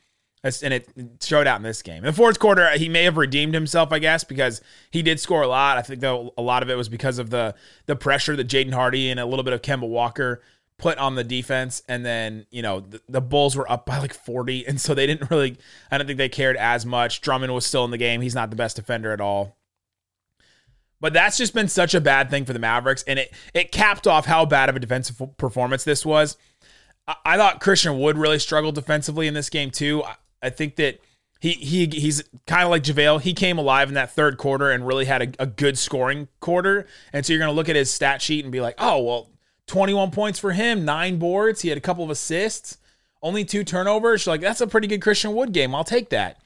And 0.62 0.74
it 0.74 0.88
showed 1.22 1.48
out 1.48 1.56
in 1.56 1.64
this 1.64 1.82
game. 1.82 1.98
In 1.98 2.04
the 2.04 2.12
fourth 2.12 2.38
quarter, 2.38 2.66
uh, 2.66 2.78
he 2.78 2.88
may 2.88 3.02
have 3.02 3.16
redeemed 3.16 3.52
himself, 3.52 3.92
I 3.92 3.98
guess, 3.98 4.22
because 4.22 4.60
he 4.92 5.02
did 5.02 5.18
score 5.18 5.42
a 5.42 5.48
lot. 5.48 5.76
I 5.76 5.82
think 5.82 6.00
though 6.00 6.32
a 6.38 6.42
lot 6.42 6.62
of 6.62 6.70
it 6.70 6.76
was 6.76 6.88
because 6.88 7.18
of 7.18 7.30
the 7.30 7.54
the 7.86 7.96
pressure 7.96 8.36
that 8.36 8.46
Jaden 8.46 8.72
Hardy 8.72 9.10
and 9.10 9.18
a 9.18 9.26
little 9.26 9.42
bit 9.42 9.54
of 9.54 9.62
Kemba 9.62 9.88
Walker 9.88 10.42
put 10.78 10.98
on 10.98 11.14
the 11.14 11.24
defense 11.24 11.82
and 11.88 12.04
then 12.04 12.46
you 12.50 12.60
know 12.60 12.80
the, 12.80 13.00
the, 13.08 13.20
bulls 13.20 13.56
were 13.56 13.70
up 13.70 13.86
by 13.86 13.98
like 13.98 14.12
40 14.12 14.66
and 14.68 14.80
so 14.80 14.94
they 14.94 15.06
didn't 15.06 15.30
really 15.30 15.56
i 15.90 15.96
don't 15.96 16.06
think 16.06 16.18
they 16.18 16.28
cared 16.28 16.56
as 16.56 16.84
much. 16.84 17.20
Drummond 17.20 17.54
was 17.54 17.64
still 17.64 17.84
in 17.84 17.90
the 17.90 17.98
game. 17.98 18.20
He's 18.20 18.34
not 18.34 18.50
the 18.50 18.56
best 18.56 18.76
defender 18.76 19.12
at 19.12 19.20
all. 19.20 19.56
But 21.00 21.12
that's 21.12 21.36
just 21.36 21.54
been 21.54 21.68
such 21.68 21.94
a 21.94 22.00
bad 22.00 22.30
thing 22.30 22.44
for 22.44 22.52
the 22.52 22.58
mavericks 22.58 23.04
and 23.04 23.18
it 23.18 23.32
it 23.54 23.72
capped 23.72 24.06
off 24.06 24.26
how 24.26 24.44
bad 24.44 24.68
of 24.68 24.76
a 24.76 24.80
defensive 24.80 25.20
performance 25.36 25.84
this 25.84 26.04
was. 26.04 26.36
I, 27.06 27.16
I 27.24 27.36
thought 27.36 27.60
christian 27.60 27.98
wood 27.98 28.18
really 28.18 28.38
struggled 28.38 28.74
defensively 28.74 29.26
in 29.26 29.34
this 29.34 29.50
game 29.50 29.70
too. 29.70 30.02
I, 30.04 30.16
I 30.42 30.50
think 30.50 30.76
that 30.76 31.00
he 31.40 31.52
he 31.52 31.86
he's 31.86 32.22
kind 32.46 32.64
of 32.64 32.70
like 32.70 32.82
JaVale. 32.82 33.20
He 33.20 33.34
came 33.34 33.58
alive 33.58 33.88
in 33.88 33.94
that 33.94 34.10
third 34.10 34.38
quarter 34.38 34.70
and 34.70 34.86
really 34.86 35.04
had 35.04 35.22
a, 35.22 35.42
a 35.42 35.46
good 35.46 35.78
scoring 35.78 36.28
quarter. 36.40 36.86
And 37.12 37.24
so 37.24 37.32
you're 37.32 37.40
going 37.40 37.50
to 37.50 37.56
look 37.56 37.68
at 37.68 37.76
his 37.76 37.90
stat 37.90 38.22
sheet 38.22 38.44
and 38.44 38.52
be 38.52 38.60
like, 38.60 38.74
oh, 38.78 39.02
well, 39.02 39.30
21 39.66 40.10
points 40.10 40.38
for 40.38 40.52
him, 40.52 40.84
nine 40.84 41.18
boards. 41.18 41.62
He 41.62 41.68
had 41.68 41.78
a 41.78 41.82
couple 41.82 42.04
of 42.04 42.10
assists, 42.10 42.78
only 43.22 43.44
two 43.44 43.64
turnovers. 43.64 44.26
Like, 44.26 44.40
that's 44.40 44.60
a 44.60 44.66
pretty 44.66 44.86
good 44.86 45.02
Christian 45.02 45.34
Wood 45.34 45.52
game. 45.52 45.74
I'll 45.74 45.84
take 45.84 46.10
that. 46.10 46.38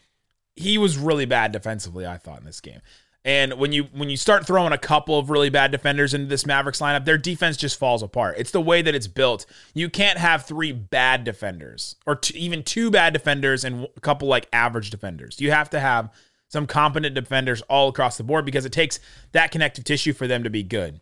He 0.57 0.79
was 0.79 0.99
really 0.99 1.27
bad 1.27 1.53
defensively, 1.53 2.07
I 2.07 2.17
thought, 2.17 2.41
in 2.41 2.47
this 2.47 2.61
game. 2.61 2.81
And 3.25 3.55
when 3.55 3.71
you 3.71 3.85
when 3.93 4.09
you 4.09 4.17
start 4.17 4.47
throwing 4.47 4.73
a 4.73 4.79
couple 4.79 5.19
of 5.19 5.29
really 5.29 5.51
bad 5.51 5.71
defenders 5.71 6.15
into 6.15 6.27
this 6.27 6.47
Mavericks 6.47 6.81
lineup, 6.81 7.05
their 7.05 7.19
defense 7.19 7.59
just 7.59 7.79
falls 7.79 8.03
apart. 8.03 8.37
It's 8.39 8.51
the 8.51 8.63
way 8.63 8.81
that 8.81 8.95
it's 8.95 9.07
built. 9.07 9.45
You 9.75 9.91
can't 9.91 10.19
have 10.19 10.47
three 10.47 10.73
bad 10.73 11.25
defenders 11.25 11.97
or 12.07 12.19
even 12.33 12.63
two 12.63 12.91
bad 12.91 13.13
defenders 13.13 13.63
and 13.63 13.87
a 13.95 14.01
couple 14.01 14.27
like 14.27 14.49
average 14.55 14.89
defenders. 14.89 15.39
You 15.39 15.51
have 15.51 15.69
to 15.71 15.81
have 15.81 16.11
some 16.49 16.67
competent 16.67 17.15
defenders 17.15 17.61
all 17.63 17.89
across 17.89 18.17
the 18.17 18.25
board 18.25 18.47
because 18.47 18.65
it 18.65 18.73
takes 18.73 18.99
that 19.33 19.51
connective 19.51 19.85
tissue 19.85 20.15
for 20.15 20.27
them 20.27 20.43
to 20.43 20.51
be 20.51 20.63
good. 20.63 21.01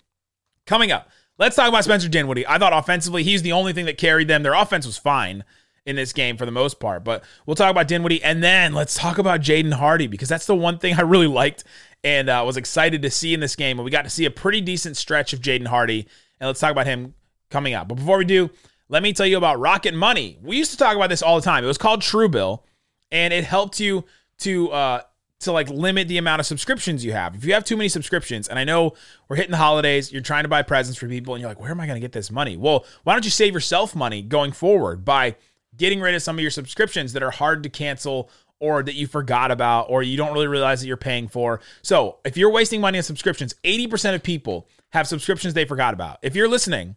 Coming 0.67 0.91
up, 0.91 1.09
Let's 1.39 1.57
talk 1.57 1.69
about 1.69 1.85
Spencer 1.85 2.09
Dinwiddie. 2.09 2.47
I 2.47 2.59
thought 2.59 2.73
offensively, 2.73 3.23
he's 3.23 3.43
the 3.43 3.53
only 3.53 3.73
thing 3.73 3.87
that 3.87 3.97
carried 3.97 4.29
them. 4.29 4.43
Their 4.43 4.55
offense 4.55 4.87
was 4.87 4.99
fine. 4.99 5.45
in 5.89 5.97
this 5.97 6.13
game 6.13 6.37
for 6.37 6.45
the 6.45 6.53
most 6.53 6.79
part. 6.81 7.03
But 7.03 7.25
we'll 7.47 7.57
talk 7.57 7.71
about 7.71 7.89
Dinwiddie 7.89 8.23
and 8.23 8.45
then 8.45 8.75
let's 8.75 8.95
talk 8.95 9.17
about 9.17 9.41
Jaden 9.41 9.73
Hardy 9.73 10.07
because 10.07 10.29
that's 10.29 10.45
the 10.45 10.55
one 10.55 10.79
thing 10.79 10.95
I 10.95 11.01
really 11.01 11.27
liked 11.27 11.65
and 12.05 12.29
uh, 12.29 12.43
was 12.45 12.59
excited 12.59 13.01
to 13.03 13.11
see 13.11 13.33
in 13.33 13.41
this 13.41 13.57
game. 13.57 13.79
And 13.79 13.85
we 13.87 13.91
got 13.91 14.03
to 14.03 14.11
see 14.11 14.27
a 14.27 14.31
pretty 14.31 14.61
decent 14.61 14.99
stretch 14.99 15.33
of 15.33 15.41
Jaden 15.41 15.67
Hardy. 15.67 16.07
And 16.41 16.47
let's 16.47 16.61
talk 16.61 16.73
about 16.73 16.87
him 16.87 17.15
coming 17.51 17.73
up. 17.73 17.89
But 17.89 17.95
before 17.95 18.19
we 18.19 18.27
do, 18.27 18.51
let 18.91 19.03
me 19.03 19.15
tell 19.15 19.27
you 19.27 19.39
about 19.39 19.61
Rocket 19.61 19.95
Money. 19.95 20.39
We 20.43 20.59
used 20.59 20.73
to 20.73 20.77
talk 20.77 20.95
about 20.95 21.09
this 21.09 21.23
all 21.23 21.37
the 21.37 21.45
time. 21.45 21.65
It 21.65 21.69
was 21.69 21.79
called 21.79 22.03
Truebill, 22.03 22.63
and 23.11 23.33
it 23.33 23.45
helped 23.45 23.81
you 23.81 24.05
to 24.41 24.71
uh, 24.71 25.01
to 25.41 25.53
like 25.53 25.69
limit 25.69 26.09
the 26.09 26.19
amount 26.19 26.41
of 26.41 26.47
subscriptions 26.47 27.05
you 27.05 27.13
have. 27.13 27.35
If 27.35 27.45
you 27.45 27.55
have 27.55 27.65
too 27.65 27.77
many 27.77 27.89
subscriptions, 27.89 28.49
and 28.49 28.59
I 28.59 28.65
know 28.65 28.95
we're 29.29 29.37
hitting 29.37 29.53
the 29.53 29.57
holidays, 29.57 30.13
you're 30.13 30.23
trying 30.23 30.43
to 30.43 30.49
buy 30.49 30.63
presents 30.63 30.99
for 30.99 31.09
people, 31.09 31.35
and 31.35 31.41
you're 31.41 31.51
like, 31.51 31.61
where 31.61 31.71
am 31.71 31.81
I 31.81 31.87
going 31.87 31.97
to 31.97 32.01
get 32.01 32.13
this 32.13 32.31
money? 32.31 32.57
Well, 32.57 32.85
why 33.05 33.15
don't 33.15 33.25
you 33.25 33.31
save 33.31 33.55
yourself 33.55 33.95
money 33.95 34.23
going 34.23 34.53
forward 34.53 35.05
by 35.05 35.37
getting 35.77 36.01
rid 36.01 36.15
of 36.15 36.23
some 36.23 36.37
of 36.37 36.43
your 36.43 36.51
subscriptions 36.51 37.13
that 37.13 37.23
are 37.23 37.31
hard 37.31 37.63
to 37.63 37.69
cancel 37.69 38.31
or 38.61 38.83
that 38.83 38.95
you 38.95 39.07
forgot 39.07 39.53
about 39.53 39.87
or 39.89 40.03
you 40.03 40.17
don't 40.17 40.33
really 40.33 40.49
realize 40.49 40.81
that 40.81 40.89
you're 40.89 40.97
paying 40.97 41.29
for. 41.29 41.61
So, 41.83 42.19
if 42.25 42.37
you're 42.37 42.51
wasting 42.51 42.81
money 42.81 42.99
on 42.99 43.05
subscriptions, 43.05 43.55
80% 43.63 44.17
of 44.17 44.23
people 44.23 44.69
have 44.91 45.07
subscriptions 45.07 45.55
they 45.55 45.65
forgot 45.65 45.95
about. 45.95 46.19
If 46.23 46.35
you're 46.35 46.49
listening, 46.49 46.97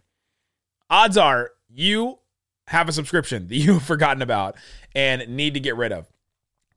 odds 0.89 1.17
are 1.17 1.51
you 1.69 2.19
have 2.67 2.89
a 2.89 2.91
subscription 2.91 3.47
that 3.47 3.55
you've 3.57 3.83
forgotten 3.83 4.23
about 4.23 4.55
and 4.95 5.27
need 5.35 5.53
to 5.53 5.59
get 5.59 5.75
rid 5.75 5.91
of. 5.91 6.10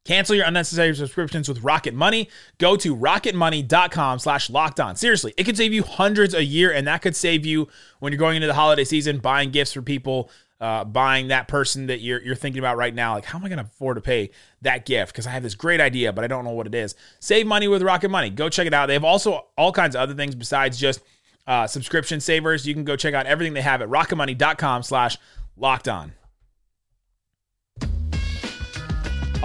Cancel 0.04 0.36
your 0.36 0.44
unnecessary 0.44 0.94
subscriptions 0.94 1.48
with 1.48 1.62
Rocket 1.62 1.94
Money. 1.94 2.28
Go 2.58 2.76
to 2.76 2.94
rocketmoney.com 2.94 4.18
slash 4.18 4.50
locked 4.50 4.78
on. 4.78 4.96
Seriously, 4.96 5.32
it 5.38 5.44
could 5.44 5.56
save 5.56 5.72
you 5.72 5.82
hundreds 5.82 6.34
a 6.34 6.44
year, 6.44 6.70
and 6.70 6.86
that 6.86 7.00
could 7.00 7.16
save 7.16 7.46
you 7.46 7.68
when 8.00 8.12
you're 8.12 8.18
going 8.18 8.36
into 8.36 8.46
the 8.46 8.54
holiday 8.54 8.84
season, 8.84 9.18
buying 9.18 9.50
gifts 9.50 9.72
for 9.72 9.80
people, 9.80 10.30
uh, 10.60 10.84
buying 10.84 11.28
that 11.28 11.48
person 11.48 11.86
that 11.86 12.00
you're, 12.00 12.20
you're 12.20 12.34
thinking 12.34 12.58
about 12.58 12.76
right 12.76 12.94
now. 12.94 13.14
Like, 13.14 13.24
how 13.24 13.38
am 13.38 13.46
I 13.46 13.48
going 13.48 13.58
to 13.58 13.64
afford 13.64 13.96
to 13.96 14.02
pay 14.02 14.30
that 14.60 14.84
gift? 14.84 15.12
Because 15.12 15.26
I 15.26 15.30
have 15.30 15.42
this 15.42 15.54
great 15.54 15.80
idea, 15.80 16.12
but 16.12 16.22
I 16.22 16.26
don't 16.26 16.44
know 16.44 16.50
what 16.50 16.66
it 16.66 16.74
is. 16.74 16.94
Save 17.20 17.46
money 17.46 17.66
with 17.66 17.82
Rocket 17.82 18.10
Money. 18.10 18.28
Go 18.28 18.50
check 18.50 18.66
it 18.66 18.74
out. 18.74 18.86
They 18.86 18.92
have 18.92 19.04
also 19.04 19.46
all 19.56 19.72
kinds 19.72 19.96
of 19.96 20.02
other 20.02 20.14
things 20.14 20.34
besides 20.34 20.78
just 20.78 21.00
uh, 21.46 21.66
subscription 21.66 22.20
savers. 22.20 22.66
You 22.66 22.74
can 22.74 22.84
go 22.84 22.96
check 22.96 23.14
out 23.14 23.24
everything 23.24 23.54
they 23.54 23.62
have 23.62 23.80
at 23.80 23.88
rocketmoney.com 23.88 24.82
slash 24.82 25.16
locked 25.56 25.88
on. 25.88 26.12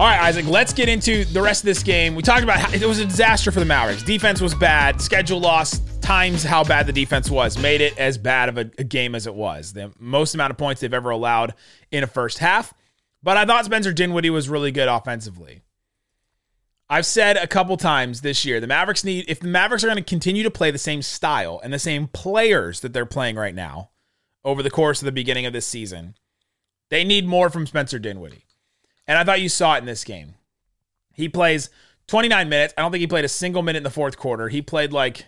All 0.00 0.06
right, 0.06 0.22
Isaac, 0.22 0.46
let's 0.46 0.72
get 0.72 0.88
into 0.88 1.26
the 1.26 1.42
rest 1.42 1.60
of 1.60 1.66
this 1.66 1.82
game. 1.82 2.14
We 2.14 2.22
talked 2.22 2.42
about 2.42 2.58
how 2.58 2.72
it 2.72 2.82
was 2.82 3.00
a 3.00 3.04
disaster 3.04 3.52
for 3.52 3.60
the 3.60 3.66
Mavericks. 3.66 4.02
Defense 4.02 4.40
was 4.40 4.54
bad, 4.54 4.98
schedule 4.98 5.40
loss 5.40 5.78
times 6.00 6.42
how 6.42 6.64
bad 6.64 6.86
the 6.86 6.92
defense 6.94 7.28
was 7.28 7.58
made 7.58 7.82
it 7.82 7.98
as 7.98 8.16
bad 8.16 8.48
of 8.48 8.56
a, 8.56 8.70
a 8.78 8.84
game 8.84 9.14
as 9.14 9.26
it 9.26 9.34
was. 9.34 9.74
The 9.74 9.92
most 9.98 10.34
amount 10.34 10.52
of 10.52 10.56
points 10.56 10.80
they've 10.80 10.94
ever 10.94 11.10
allowed 11.10 11.52
in 11.90 12.02
a 12.02 12.06
first 12.06 12.38
half. 12.38 12.72
But 13.22 13.36
I 13.36 13.44
thought 13.44 13.66
Spencer 13.66 13.92
Dinwiddie 13.92 14.30
was 14.30 14.48
really 14.48 14.72
good 14.72 14.88
offensively. 14.88 15.60
I've 16.88 17.04
said 17.04 17.36
a 17.36 17.46
couple 17.46 17.76
times 17.76 18.22
this 18.22 18.46
year 18.46 18.58
the 18.58 18.66
Mavericks 18.66 19.04
need, 19.04 19.26
if 19.28 19.40
the 19.40 19.48
Mavericks 19.48 19.84
are 19.84 19.88
going 19.88 19.98
to 19.98 20.02
continue 20.02 20.44
to 20.44 20.50
play 20.50 20.70
the 20.70 20.78
same 20.78 21.02
style 21.02 21.60
and 21.62 21.74
the 21.74 21.78
same 21.78 22.08
players 22.08 22.80
that 22.80 22.94
they're 22.94 23.04
playing 23.04 23.36
right 23.36 23.54
now 23.54 23.90
over 24.46 24.62
the 24.62 24.70
course 24.70 25.02
of 25.02 25.04
the 25.04 25.12
beginning 25.12 25.44
of 25.44 25.52
this 25.52 25.66
season, 25.66 26.14
they 26.88 27.04
need 27.04 27.26
more 27.26 27.50
from 27.50 27.66
Spencer 27.66 27.98
Dinwiddie. 27.98 28.46
And 29.06 29.18
I 29.18 29.24
thought 29.24 29.40
you 29.40 29.48
saw 29.48 29.74
it 29.74 29.78
in 29.78 29.86
this 29.86 30.04
game. 30.04 30.34
He 31.12 31.28
plays 31.28 31.70
29 32.06 32.48
minutes. 32.48 32.74
I 32.76 32.82
don't 32.82 32.90
think 32.90 33.00
he 33.00 33.06
played 33.06 33.24
a 33.24 33.28
single 33.28 33.62
minute 33.62 33.78
in 33.78 33.84
the 33.84 33.90
fourth 33.90 34.16
quarter. 34.16 34.48
He 34.48 34.62
played 34.62 34.92
like 34.92 35.26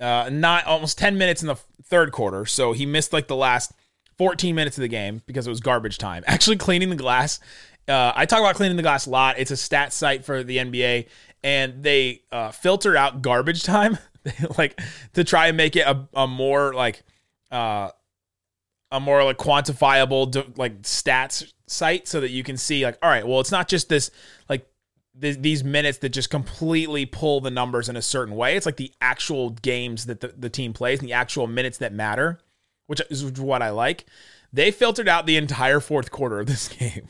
uh, 0.00 0.28
not 0.32 0.66
almost 0.66 0.98
10 0.98 1.16
minutes 1.16 1.42
in 1.42 1.48
the 1.48 1.56
third 1.84 2.12
quarter. 2.12 2.44
So 2.44 2.72
he 2.72 2.86
missed 2.86 3.12
like 3.12 3.28
the 3.28 3.36
last 3.36 3.72
14 4.18 4.54
minutes 4.54 4.76
of 4.78 4.82
the 4.82 4.88
game 4.88 5.22
because 5.26 5.46
it 5.46 5.50
was 5.50 5.60
garbage 5.60 5.98
time. 5.98 6.24
Actually, 6.28 6.56
cleaning 6.56 6.90
the 6.90 6.96
glass. 6.96 7.40
Uh, 7.88 8.12
I 8.14 8.26
talk 8.26 8.40
about 8.40 8.54
cleaning 8.54 8.76
the 8.76 8.82
glass 8.82 9.06
a 9.06 9.10
lot. 9.10 9.38
It's 9.38 9.50
a 9.50 9.56
stat 9.56 9.92
site 9.92 10.24
for 10.24 10.44
the 10.44 10.58
NBA, 10.58 11.08
and 11.42 11.82
they 11.82 12.22
uh, 12.30 12.50
filter 12.52 12.96
out 12.96 13.22
garbage 13.22 13.62
time, 13.64 13.98
like 14.58 14.80
to 15.14 15.24
try 15.24 15.48
and 15.48 15.56
make 15.56 15.76
it 15.76 15.86
a, 15.86 16.06
a 16.14 16.26
more 16.26 16.74
like 16.74 17.02
uh, 17.50 17.90
a 18.92 19.00
more 19.00 19.24
like 19.24 19.38
quantifiable 19.38 20.56
like 20.56 20.82
stats 20.82 21.52
site 21.66 22.06
so 22.06 22.20
that 22.20 22.30
you 22.30 22.44
can 22.44 22.56
see 22.56 22.84
like 22.84 22.96
all 23.02 23.10
right 23.10 23.26
well 23.26 23.40
it's 23.40 23.50
not 23.50 23.66
just 23.66 23.88
this 23.88 24.10
like 24.48 24.66
th- 25.20 25.38
these 25.40 25.64
minutes 25.64 25.98
that 25.98 26.10
just 26.10 26.30
completely 26.30 27.04
pull 27.06 27.40
the 27.40 27.50
numbers 27.50 27.88
in 27.88 27.96
a 27.96 28.02
certain 28.02 28.36
way. 28.36 28.56
It's 28.56 28.66
like 28.66 28.76
the 28.76 28.92
actual 29.00 29.50
games 29.50 30.06
that 30.06 30.20
the, 30.20 30.28
the 30.28 30.50
team 30.50 30.72
plays 30.72 31.00
and 31.00 31.08
the 31.08 31.14
actual 31.14 31.46
minutes 31.46 31.78
that 31.78 31.92
matter 31.92 32.38
which 32.86 33.00
is 33.08 33.40
what 33.40 33.62
i 33.62 33.70
like. 33.70 34.04
They 34.52 34.70
filtered 34.70 35.08
out 35.08 35.24
the 35.24 35.38
entire 35.38 35.80
fourth 35.80 36.10
quarter 36.10 36.40
of 36.40 36.46
this 36.46 36.68
game. 36.80 37.08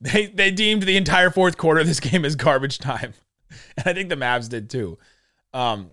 They 0.00 0.26
they 0.26 0.50
deemed 0.50 0.82
the 0.82 0.96
entire 0.96 1.30
fourth 1.30 1.56
quarter 1.56 1.80
of 1.80 1.86
this 1.86 2.00
game 2.00 2.24
as 2.24 2.36
garbage 2.36 2.78
time. 2.78 3.14
And 3.78 3.86
i 3.86 3.94
think 3.94 4.08
the 4.08 4.16
mavs 4.16 4.48
did 4.48 4.68
too. 4.68 4.98
Um 5.54 5.92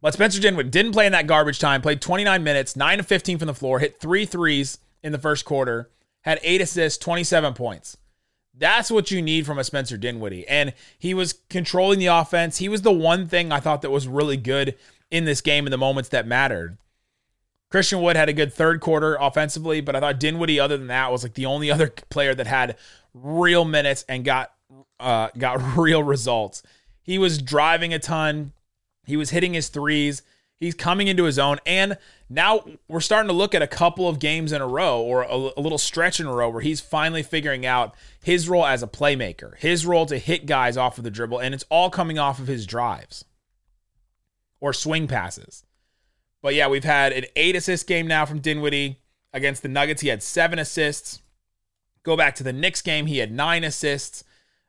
but 0.00 0.14
Spencer 0.14 0.40
Dinwiddie 0.40 0.70
didn't 0.70 0.92
play 0.92 1.06
in 1.06 1.12
that 1.12 1.26
garbage 1.26 1.58
time, 1.58 1.82
played 1.82 2.00
29 2.00 2.42
minutes, 2.42 2.76
9 2.76 3.00
of 3.00 3.06
15 3.06 3.38
from 3.38 3.46
the 3.46 3.54
floor, 3.54 3.78
hit 3.78 4.00
three 4.00 4.24
threes 4.24 4.78
in 5.02 5.12
the 5.12 5.18
first 5.18 5.44
quarter, 5.44 5.90
had 6.22 6.38
eight 6.42 6.60
assists, 6.60 6.98
27 6.98 7.54
points. 7.54 7.96
That's 8.54 8.90
what 8.90 9.10
you 9.10 9.22
need 9.22 9.46
from 9.46 9.58
a 9.58 9.64
Spencer 9.64 9.96
Dinwiddie. 9.96 10.46
And 10.48 10.74
he 10.98 11.14
was 11.14 11.32
controlling 11.48 12.00
the 12.00 12.06
offense. 12.06 12.58
He 12.58 12.68
was 12.68 12.82
the 12.82 12.92
one 12.92 13.28
thing 13.28 13.52
I 13.52 13.60
thought 13.60 13.82
that 13.82 13.90
was 13.90 14.08
really 14.08 14.36
good 14.36 14.76
in 15.10 15.24
this 15.24 15.40
game 15.40 15.66
in 15.66 15.70
the 15.70 15.78
moments 15.78 16.10
that 16.10 16.26
mattered. 16.26 16.76
Christian 17.70 18.00
Wood 18.00 18.16
had 18.16 18.28
a 18.28 18.32
good 18.32 18.52
third 18.52 18.80
quarter 18.80 19.16
offensively, 19.20 19.80
but 19.80 19.94
I 19.94 20.00
thought 20.00 20.20
Dinwiddie, 20.20 20.58
other 20.58 20.76
than 20.76 20.86
that, 20.88 21.12
was 21.12 21.22
like 21.22 21.34
the 21.34 21.46
only 21.46 21.70
other 21.72 21.88
player 22.10 22.34
that 22.34 22.46
had 22.46 22.76
real 23.14 23.64
minutes 23.64 24.04
and 24.08 24.24
got 24.24 24.52
uh, 24.98 25.28
got 25.36 25.60
real 25.76 26.02
results. 26.02 26.62
He 27.02 27.18
was 27.18 27.38
driving 27.40 27.94
a 27.94 27.98
ton. 27.98 28.52
He 29.08 29.16
was 29.16 29.30
hitting 29.30 29.54
his 29.54 29.68
threes. 29.68 30.22
He's 30.60 30.74
coming 30.74 31.08
into 31.08 31.24
his 31.24 31.38
own. 31.38 31.58
And 31.64 31.96
now 32.28 32.64
we're 32.88 33.00
starting 33.00 33.28
to 33.28 33.34
look 33.34 33.54
at 33.54 33.62
a 33.62 33.66
couple 33.66 34.06
of 34.06 34.18
games 34.18 34.52
in 34.52 34.60
a 34.60 34.66
row 34.66 35.00
or 35.00 35.22
a, 35.22 35.34
a, 35.56 35.60
little 35.60 35.78
stretch 35.78 36.20
in 36.20 36.26
a 36.26 36.32
row 36.32 36.50
where 36.50 36.60
he's 36.60 36.80
finally 36.80 37.22
figuring 37.22 37.64
out 37.64 37.94
his 38.22 38.48
role 38.48 38.66
as 38.66 38.82
a 38.82 38.86
playmaker, 38.86 39.56
his 39.56 39.86
role 39.86 40.04
to 40.06 40.18
hit 40.18 40.46
guys 40.46 40.76
off 40.76 40.98
of 40.98 41.04
the 41.04 41.10
dribble. 41.10 41.38
And 41.38 41.54
it's 41.54 41.64
all 41.70 41.88
coming 41.88 42.18
off 42.18 42.38
of 42.38 42.48
his 42.48 42.66
drives 42.66 43.24
or 44.60 44.72
swing 44.74 45.06
passes. 45.06 45.64
But 46.42 46.54
yeah, 46.54 46.68
we've 46.68 46.84
had 46.84 47.12
an 47.12 47.24
eight 47.34 47.56
assist 47.56 47.86
game 47.86 48.06
now 48.06 48.26
from 48.26 48.40
Dinwiddie 48.40 49.00
against 49.32 49.62
the 49.62 49.68
Nuggets. 49.68 50.02
He 50.02 50.08
had 50.08 50.22
seven 50.22 50.58
assists. 50.58 51.22
Go 52.02 52.16
back 52.16 52.34
to 52.36 52.44
the 52.44 52.52
Knicks 52.52 52.82
game, 52.82 53.06
he 53.06 53.18
had 53.18 53.32
nine 53.32 53.64
assists. 53.64 54.24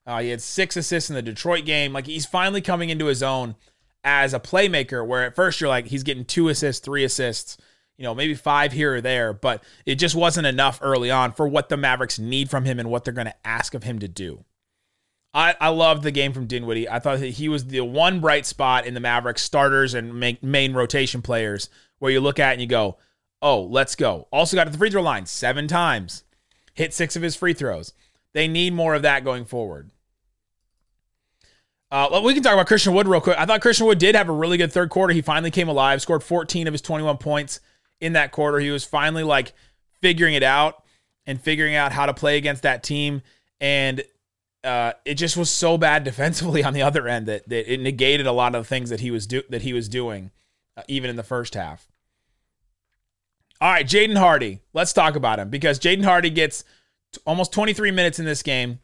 Uh, 0.05 0.22
he 0.22 0.29
had 0.29 0.41
six 0.41 0.75
assists 0.75 1.10
in 1.10 1.15
the 1.15 1.22
Detroit 1.22 1.65
game. 1.65 1.93
Like 1.93 2.08
he's 2.08 2.25
finally 2.25 2.62
coming 2.62 2.89
into 2.89 3.05
his 3.05 3.22
own 3.22 3.55
as 4.03 4.33
a 4.33 4.39
playmaker, 4.39 5.05
where 5.05 5.25
at 5.25 5.35
first 5.35 5.59
you're 5.59 5.69
like, 5.69 5.87
he's 5.87 6.03
getting 6.03 6.25
two 6.25 6.49
assists, 6.49 6.83
three 6.83 7.03
assists, 7.03 7.57
you 7.97 8.03
know, 8.03 8.15
maybe 8.15 8.33
five 8.33 8.71
here 8.71 8.95
or 8.95 9.01
there, 9.01 9.33
but 9.33 9.63
it 9.85 9.95
just 9.95 10.15
wasn't 10.15 10.47
enough 10.47 10.79
early 10.81 11.11
on 11.11 11.33
for 11.33 11.47
what 11.47 11.69
the 11.69 11.77
Mavericks 11.77 12.17
need 12.17 12.49
from 12.49 12.65
him 12.65 12.79
and 12.79 12.89
what 12.89 13.03
they're 13.03 13.13
going 13.13 13.27
to 13.27 13.35
ask 13.47 13.73
of 13.73 13.83
him 13.83 13.99
to 13.99 14.07
do. 14.07 14.45
I, 15.33 15.55
I 15.59 15.67
loved 15.69 16.03
the 16.03 16.11
game 16.11 16.33
from 16.33 16.47
Dinwiddie. 16.47 16.89
I 16.89 16.99
thought 16.99 17.19
that 17.19 17.27
he 17.27 17.49
was 17.49 17.65
the 17.65 17.81
one 17.81 18.19
bright 18.19 18.45
spot 18.45 18.85
in 18.85 18.93
the 18.93 18.99
Mavericks 18.99 19.43
starters 19.43 19.93
and 19.93 20.19
main, 20.19 20.37
main 20.41 20.73
rotation 20.73 21.21
players 21.21 21.69
where 21.99 22.11
you 22.11 22.19
look 22.19 22.39
at 22.39 22.53
and 22.53 22.61
you 22.61 22.67
go, 22.67 22.97
oh, 23.41 23.61
let's 23.61 23.95
go. 23.95 24.27
Also 24.31 24.55
got 24.55 24.63
to 24.63 24.71
the 24.71 24.77
free 24.77 24.89
throw 24.89 25.01
line 25.01 25.25
seven 25.25 25.67
times, 25.67 26.23
hit 26.73 26.93
six 26.93 27.15
of 27.15 27.21
his 27.21 27.35
free 27.35 27.53
throws. 27.53 27.93
They 28.33 28.47
need 28.47 28.73
more 28.73 28.95
of 28.95 29.01
that 29.01 29.23
going 29.23 29.45
forward. 29.45 29.91
Uh, 31.91 32.08
well, 32.12 32.24
we 32.24 32.34
can 32.34 32.43
talk 32.43 32.53
about 32.53 32.67
Christian 32.67 32.93
Wood 32.93 33.08
real 33.08 33.22
quick. 33.22 33.38
I 33.39 33.46
thought 33.46 33.62
Christian 33.62 33.88
Wood 33.88 33.98
did 33.98 34.13
have 34.15 34.29
a 34.29 34.34
really 34.34 34.58
good 34.58 34.72
third 34.72 34.89
quarter. 34.89 35.13
He 35.13 35.22
finally 35.22 35.50
came 35.50 35.67
alive, 35.67 36.01
scored 36.01 36.24
14 36.24 36.67
of 36.67 36.74
his 36.74 36.81
21 36.81 37.17
points 37.17 37.60
in 38.00 38.13
that 38.13 38.31
quarter. 38.31 38.60
He 38.60 38.69
was 38.69 38.84
finally 38.84 39.24
like 39.24 39.53
figuring 40.01 40.36
it 40.36 40.43
out 40.43 40.84
and 41.25 41.41
figuring 41.41 41.75
out 41.75 41.91
how 41.91 42.05
to 42.05 42.13
play 42.13 42.38
against 42.38 42.63
that 42.63 42.84
team. 42.84 43.24
And 43.60 44.03
uh, 44.63 44.93
it 45.03 45.15
just 45.15 45.36
was 45.36 45.50
so 45.50 45.77
bad 45.77 46.03
defensively 46.05 46.63
on 46.63 46.74
the 46.74 46.84
other 46.84 47.08
end 47.08 47.27
that, 47.27 47.48
that 47.50 47.72
it 47.72 47.79
negated 47.79 48.27
a 48.27 48.31
lot 48.31 48.53
of 48.53 48.63
the 48.63 48.67
things 48.67 48.89
that 48.91 49.00
he 49.00 49.10
was 49.10 49.25
do- 49.25 49.43
that 49.50 49.63
he 49.63 49.74
was 49.74 49.89
doing, 49.89 50.31
uh, 50.77 50.84
even 50.88 51.10
in 51.10 51.15
the 51.15 51.24
first 51.24 51.55
half. 51.55 51.89
All 53.62 53.72
right, 53.72 53.86
Jaden 53.86 54.17
Hardy. 54.17 54.62
Let's 54.74 54.93
talk 54.93 55.15
about 55.15 55.39
him 55.39 55.50
because 55.50 55.79
Jaden 55.79 56.05
Hardy 56.05 56.29
gets 56.29 56.63
t- 57.12 57.19
almost 57.25 57.51
23 57.51 57.91
minutes 57.91 58.19
in 58.19 58.25
this 58.25 58.41
game. 58.41 58.79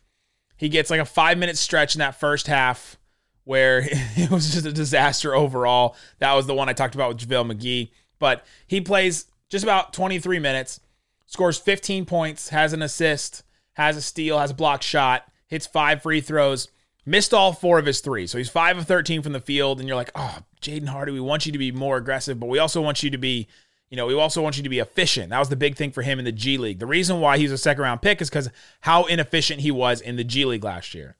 He 0.58 0.70
gets 0.70 0.90
like 0.90 1.02
a 1.02 1.06
five 1.06 1.38
minute 1.38 1.58
stretch 1.58 1.96
in 1.96 2.00
that 2.00 2.20
first 2.20 2.48
half 2.48 2.98
where 3.44 3.84
it 3.92 4.30
was 4.30 4.52
just 4.52 4.66
a 4.66 4.74
disaster 4.74 5.34
overall. 5.34 5.96
That 6.20 6.34
was 6.34 6.48
the 6.48 6.54
one 6.54 6.70
I 6.70 6.74
talked 6.74 6.96
about 6.96 7.10
with 7.10 7.28
JaVale 7.28 7.54
McGee. 7.54 7.92
But 8.20 8.46
he 8.68 8.82
plays 8.82 9.26
just 9.50 9.64
about 9.64 9.94
23 9.94 10.40
minutes, 10.40 10.80
scores 11.26 11.58
15 11.58 12.06
points, 12.06 12.50
has 12.50 12.74
an 12.74 12.82
assist, 12.82 13.44
has 13.74 13.98
a 13.98 14.02
steal, 14.02 14.40
has 14.40 14.52
a 14.52 14.56
block 14.56 14.82
shot, 14.82 15.32
hits 15.48 15.68
five 15.68 16.02
free 16.02 16.22
throws, 16.22 16.70
missed 17.06 17.34
all 17.34 17.54
four 17.54 17.78
of 17.78 17.86
his 17.86 18.00
three. 18.00 18.26
So 18.26 18.38
he's 18.38 18.50
five 18.50 18.78
of 18.78 18.88
13 18.88 19.22
from 19.22 19.34
the 19.34 19.40
field. 19.40 19.80
And 19.80 19.88
you're 19.88 19.98
like, 19.98 20.12
oh, 20.16 20.40
Jaden 20.62 20.88
Hardy, 20.88 21.12
we 21.12 21.20
want 21.20 21.46
you 21.46 21.52
to 21.52 21.58
be 21.58 21.72
more 21.72 21.98
aggressive, 21.98 22.40
but 22.40 22.48
we 22.48 22.60
also 22.60 22.82
want 22.82 23.04
you 23.04 23.10
to 23.12 23.18
be, 23.18 23.48
You 23.96 24.02
know, 24.02 24.08
we 24.08 24.14
also 24.14 24.42
want 24.42 24.58
you 24.58 24.64
to 24.64 24.68
be 24.68 24.80
efficient. 24.80 25.30
That 25.30 25.40
was 25.40 25.48
the 25.48 25.56
big 25.56 25.78
thing 25.78 25.90
for 25.90 26.02
him 26.02 26.20
in 26.20 26.26
the 26.26 26.32
G 26.34 26.58
League. 26.58 26.80
The 26.80 26.86
reason 26.86 27.22
why 27.22 27.38
he's 27.38 27.54
a 27.54 27.58
second 27.58 27.82
round 27.82 28.02
pick 28.02 28.22
is 28.22 28.30
because 28.30 28.50
how 28.82 29.06
inefficient 29.06 29.62
he 29.62 29.72
was 29.72 30.02
in 30.02 30.18
the 30.18 30.24
G 30.26 30.44
League 30.44 30.66
last 30.66 30.94
year. 30.94 31.16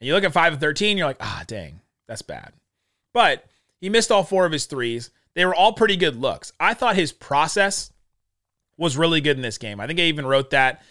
And 0.00 0.08
you 0.08 0.14
look 0.14 0.24
at 0.24 0.32
5 0.32 0.54
of 0.54 0.58
13, 0.58 0.96
you're 0.96 1.06
like, 1.06 1.18
ah, 1.20 1.44
dang, 1.46 1.82
that's 2.08 2.22
bad. 2.22 2.54
But 3.12 3.44
he 3.78 3.90
missed 3.90 4.10
all 4.10 4.24
four 4.24 4.46
of 4.46 4.52
his 4.52 4.64
threes. 4.64 5.10
They 5.34 5.44
were 5.44 5.54
all 5.54 5.74
pretty 5.74 5.96
good 5.96 6.16
looks. 6.16 6.50
I 6.58 6.72
thought 6.72 6.96
his 6.96 7.12
process 7.12 7.92
was 8.78 8.96
really 8.96 9.20
good 9.20 9.36
in 9.36 9.42
this 9.42 9.58
game. 9.58 9.78
I 9.78 9.86
think 9.86 10.00
I 10.00 10.04
even 10.04 10.24
wrote 10.24 10.48
that 10.48 10.82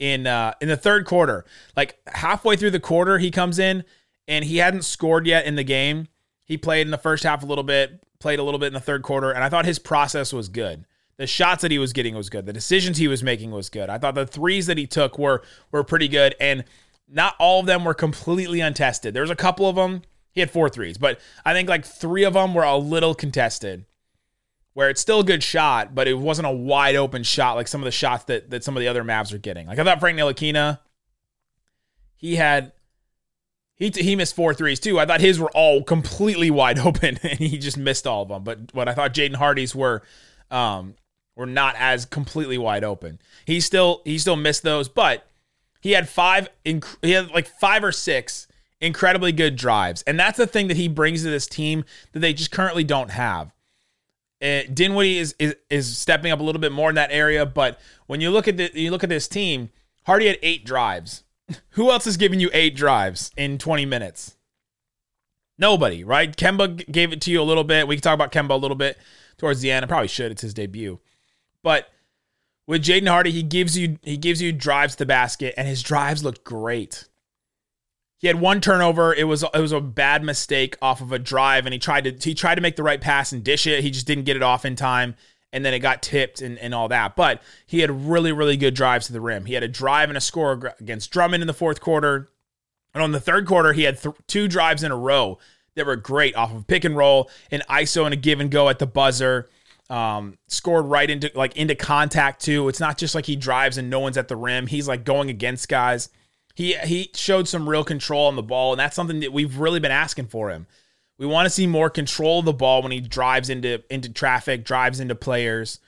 in 0.00 0.26
uh, 0.26 0.54
in 0.60 0.66
the 0.66 0.76
third 0.76 1.06
quarter. 1.06 1.44
Like 1.76 2.00
halfway 2.08 2.56
through 2.56 2.72
the 2.72 2.80
quarter, 2.80 3.18
he 3.18 3.30
comes 3.30 3.60
in 3.60 3.84
and 4.26 4.44
he 4.44 4.56
hadn't 4.56 4.82
scored 4.82 5.28
yet 5.28 5.46
in 5.46 5.54
the 5.54 5.62
game. 5.62 6.08
He 6.50 6.58
played 6.58 6.84
in 6.84 6.90
the 6.90 6.98
first 6.98 7.22
half 7.22 7.44
a 7.44 7.46
little 7.46 7.62
bit, 7.62 8.02
played 8.18 8.40
a 8.40 8.42
little 8.42 8.58
bit 8.58 8.66
in 8.66 8.72
the 8.72 8.80
third 8.80 9.04
quarter, 9.04 9.30
and 9.30 9.44
I 9.44 9.48
thought 9.48 9.66
his 9.66 9.78
process 9.78 10.32
was 10.32 10.48
good. 10.48 10.84
The 11.16 11.28
shots 11.28 11.62
that 11.62 11.70
he 11.70 11.78
was 11.78 11.92
getting 11.92 12.16
was 12.16 12.28
good. 12.28 12.44
The 12.44 12.52
decisions 12.52 12.98
he 12.98 13.06
was 13.06 13.22
making 13.22 13.52
was 13.52 13.70
good. 13.70 13.88
I 13.88 13.98
thought 13.98 14.16
the 14.16 14.26
threes 14.26 14.66
that 14.66 14.76
he 14.76 14.84
took 14.84 15.16
were 15.16 15.44
were 15.70 15.84
pretty 15.84 16.08
good, 16.08 16.34
and 16.40 16.64
not 17.08 17.36
all 17.38 17.60
of 17.60 17.66
them 17.66 17.84
were 17.84 17.94
completely 17.94 18.58
untested. 18.58 19.14
There 19.14 19.22
was 19.22 19.30
a 19.30 19.36
couple 19.36 19.68
of 19.68 19.76
them. 19.76 20.02
He 20.32 20.40
had 20.40 20.50
four 20.50 20.68
threes, 20.68 20.98
but 20.98 21.20
I 21.44 21.52
think 21.52 21.68
like 21.68 21.84
three 21.84 22.24
of 22.24 22.32
them 22.32 22.52
were 22.52 22.64
a 22.64 22.76
little 22.76 23.14
contested 23.14 23.86
where 24.72 24.90
it's 24.90 25.00
still 25.00 25.20
a 25.20 25.24
good 25.24 25.44
shot, 25.44 25.94
but 25.94 26.08
it 26.08 26.14
wasn't 26.14 26.48
a 26.48 26.50
wide 26.50 26.96
open 26.96 27.22
shot 27.22 27.54
like 27.54 27.68
some 27.68 27.80
of 27.80 27.84
the 27.84 27.92
shots 27.92 28.24
that, 28.24 28.50
that 28.50 28.64
some 28.64 28.76
of 28.76 28.80
the 28.80 28.88
other 28.88 29.04
Mavs 29.04 29.32
are 29.32 29.38
getting. 29.38 29.68
Like 29.68 29.78
I 29.78 29.84
thought 29.84 30.00
Frank 30.00 30.18
Ntilikina, 30.18 30.80
he 32.16 32.34
had 32.34 32.72
he 33.80 33.88
he 33.88 34.14
missed 34.14 34.36
four 34.36 34.54
threes 34.54 34.78
too. 34.78 35.00
I 35.00 35.06
thought 35.06 35.20
his 35.22 35.40
were 35.40 35.50
all 35.52 35.82
completely 35.82 36.50
wide 36.50 36.78
open, 36.86 37.18
and 37.22 37.38
he 37.38 37.58
just 37.58 37.78
missed 37.78 38.06
all 38.06 38.22
of 38.22 38.28
them. 38.28 38.44
But 38.44 38.72
what 38.72 38.88
I 38.88 38.94
thought 38.94 39.14
Jaden 39.14 39.34
Hardy's 39.34 39.74
were 39.74 40.02
um, 40.50 40.94
were 41.34 41.46
not 41.46 41.74
as 41.78 42.04
completely 42.04 42.58
wide 42.58 42.84
open. 42.84 43.18
He 43.46 43.58
still 43.58 44.02
he 44.04 44.18
still 44.18 44.36
missed 44.36 44.62
those, 44.62 44.88
but 44.88 45.26
he 45.80 45.92
had 45.92 46.08
five. 46.08 46.48
Inc- 46.64 46.98
he 47.02 47.12
had 47.12 47.30
like 47.30 47.48
five 47.48 47.82
or 47.82 47.90
six 47.90 48.46
incredibly 48.82 49.32
good 49.32 49.56
drives, 49.56 50.02
and 50.02 50.20
that's 50.20 50.36
the 50.36 50.46
thing 50.46 50.68
that 50.68 50.76
he 50.76 50.86
brings 50.86 51.22
to 51.22 51.30
this 51.30 51.46
team 51.46 51.84
that 52.12 52.20
they 52.20 52.34
just 52.34 52.50
currently 52.50 52.84
don't 52.84 53.10
have. 53.10 53.50
Uh, 54.42 54.62
Dinwiddie 54.72 55.18
is, 55.18 55.34
is 55.38 55.56
is 55.70 55.96
stepping 55.96 56.32
up 56.32 56.40
a 56.40 56.42
little 56.42 56.60
bit 56.60 56.72
more 56.72 56.90
in 56.90 56.96
that 56.96 57.10
area, 57.12 57.46
but 57.46 57.80
when 58.08 58.20
you 58.20 58.30
look 58.30 58.46
at 58.46 58.58
the 58.58 58.70
you 58.74 58.90
look 58.90 59.02
at 59.02 59.08
this 59.08 59.26
team, 59.26 59.70
Hardy 60.04 60.26
had 60.26 60.38
eight 60.42 60.66
drives. 60.66 61.24
Who 61.70 61.90
else 61.90 62.06
is 62.06 62.16
giving 62.16 62.40
you 62.40 62.50
eight 62.52 62.76
drives 62.76 63.30
in 63.36 63.58
20 63.58 63.86
minutes? 63.86 64.36
Nobody, 65.58 66.04
right? 66.04 66.34
Kemba 66.34 66.90
gave 66.90 67.12
it 67.12 67.20
to 67.22 67.30
you 67.30 67.40
a 67.40 67.44
little 67.44 67.64
bit. 67.64 67.86
We 67.86 67.96
can 67.96 68.02
talk 68.02 68.14
about 68.14 68.32
Kemba 68.32 68.50
a 68.50 68.54
little 68.54 68.76
bit 68.76 68.98
towards 69.36 69.60
the 69.60 69.70
end. 69.70 69.84
I 69.84 69.88
probably 69.88 70.08
should. 70.08 70.32
It's 70.32 70.42
his 70.42 70.54
debut, 70.54 71.00
but 71.62 71.88
with 72.66 72.84
Jaden 72.84 73.08
Hardy, 73.08 73.30
he 73.32 73.42
gives 73.42 73.76
you 73.76 73.98
he 74.02 74.16
gives 74.16 74.40
you 74.40 74.52
drives 74.52 74.94
to 74.94 75.00
the 75.00 75.06
basket, 75.06 75.54
and 75.56 75.66
his 75.66 75.82
drives 75.82 76.22
look 76.22 76.44
great. 76.44 77.08
He 78.18 78.26
had 78.26 78.40
one 78.40 78.60
turnover. 78.60 79.12
It 79.12 79.24
was 79.24 79.42
it 79.42 79.58
was 79.58 79.72
a 79.72 79.80
bad 79.80 80.22
mistake 80.22 80.76
off 80.80 81.00
of 81.00 81.10
a 81.10 81.18
drive, 81.18 81.66
and 81.66 81.72
he 81.72 81.78
tried 81.78 82.04
to 82.04 82.28
he 82.28 82.34
tried 82.34 82.54
to 82.54 82.60
make 82.60 82.76
the 82.76 82.82
right 82.82 83.00
pass 83.00 83.32
and 83.32 83.42
dish 83.42 83.66
it. 83.66 83.82
He 83.82 83.90
just 83.90 84.06
didn't 84.06 84.24
get 84.24 84.36
it 84.36 84.42
off 84.42 84.64
in 84.64 84.76
time, 84.76 85.16
and 85.52 85.64
then 85.64 85.74
it 85.74 85.80
got 85.80 86.02
tipped 86.02 86.40
and, 86.40 86.58
and 86.58 86.74
all 86.74 86.88
that. 86.88 87.16
But 87.16 87.42
he 87.66 87.80
had 87.80 88.08
really 88.08 88.32
really 88.32 88.56
good 88.56 88.74
drives 88.74 89.06
to 89.06 89.12
the 89.12 89.20
rim. 89.20 89.46
He 89.46 89.54
had 89.54 89.62
a 89.62 89.68
drive 89.68 90.08
and 90.08 90.18
a 90.18 90.20
score 90.20 90.74
against 90.80 91.10
Drummond 91.10 91.42
in 91.42 91.46
the 91.46 91.54
fourth 91.54 91.80
quarter, 91.80 92.30
and 92.94 93.02
on 93.02 93.12
the 93.12 93.20
third 93.20 93.46
quarter 93.46 93.72
he 93.72 93.82
had 93.82 94.00
th- 94.00 94.14
two 94.26 94.48
drives 94.48 94.82
in 94.82 94.90
a 94.90 94.96
row 94.96 95.38
that 95.74 95.86
were 95.86 95.96
great 95.96 96.34
off 96.36 96.54
of 96.54 96.66
pick 96.66 96.84
and 96.84 96.96
roll, 96.96 97.30
and 97.50 97.62
ISO 97.68 98.04
and 98.04 98.14
a 98.14 98.16
give 98.16 98.40
and 98.40 98.50
go 98.50 98.68
at 98.68 98.78
the 98.78 98.86
buzzer. 98.86 99.48
Um, 99.88 100.38
scored 100.46 100.86
right 100.86 101.10
into 101.10 101.32
like 101.34 101.56
into 101.56 101.74
contact 101.74 102.42
too. 102.42 102.68
It's 102.68 102.78
not 102.78 102.96
just 102.96 103.16
like 103.16 103.26
he 103.26 103.34
drives 103.34 103.76
and 103.76 103.90
no 103.90 103.98
one's 103.98 104.16
at 104.16 104.28
the 104.28 104.36
rim. 104.36 104.68
He's 104.68 104.86
like 104.86 105.04
going 105.04 105.30
against 105.30 105.68
guys. 105.68 106.10
He 106.54 106.74
he 106.74 107.10
showed 107.14 107.48
some 107.48 107.68
real 107.68 107.82
control 107.82 108.26
on 108.26 108.36
the 108.36 108.42
ball, 108.42 108.72
and 108.72 108.78
that's 108.78 108.94
something 108.94 109.20
that 109.20 109.32
we've 109.32 109.58
really 109.58 109.80
been 109.80 109.90
asking 109.90 110.26
for 110.26 110.50
him. 110.50 110.68
We 111.20 111.26
want 111.26 111.44
to 111.44 111.50
see 111.50 111.66
more 111.66 111.90
control 111.90 112.38
of 112.38 112.46
the 112.46 112.54
ball 112.54 112.82
when 112.82 112.92
he 112.92 113.00
drives 113.00 113.50
into 113.50 113.82
into 113.92 114.08
traffic, 114.08 114.64
drives 114.64 115.00
into 115.00 115.14
players, 115.14 115.78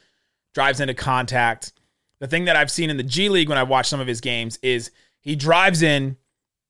drives 0.52 0.78
into 0.78 0.92
contact. 0.92 1.72
The 2.20 2.28
thing 2.28 2.44
that 2.44 2.54
I've 2.54 2.70
seen 2.70 2.90
in 2.90 2.98
the 2.98 3.02
G 3.02 3.30
League 3.30 3.48
when 3.48 3.56
I 3.56 3.62
watch 3.62 3.88
some 3.88 3.98
of 3.98 4.06
his 4.06 4.20
games 4.20 4.58
is 4.62 4.90
he 5.22 5.34
drives 5.34 5.80
in 5.80 6.18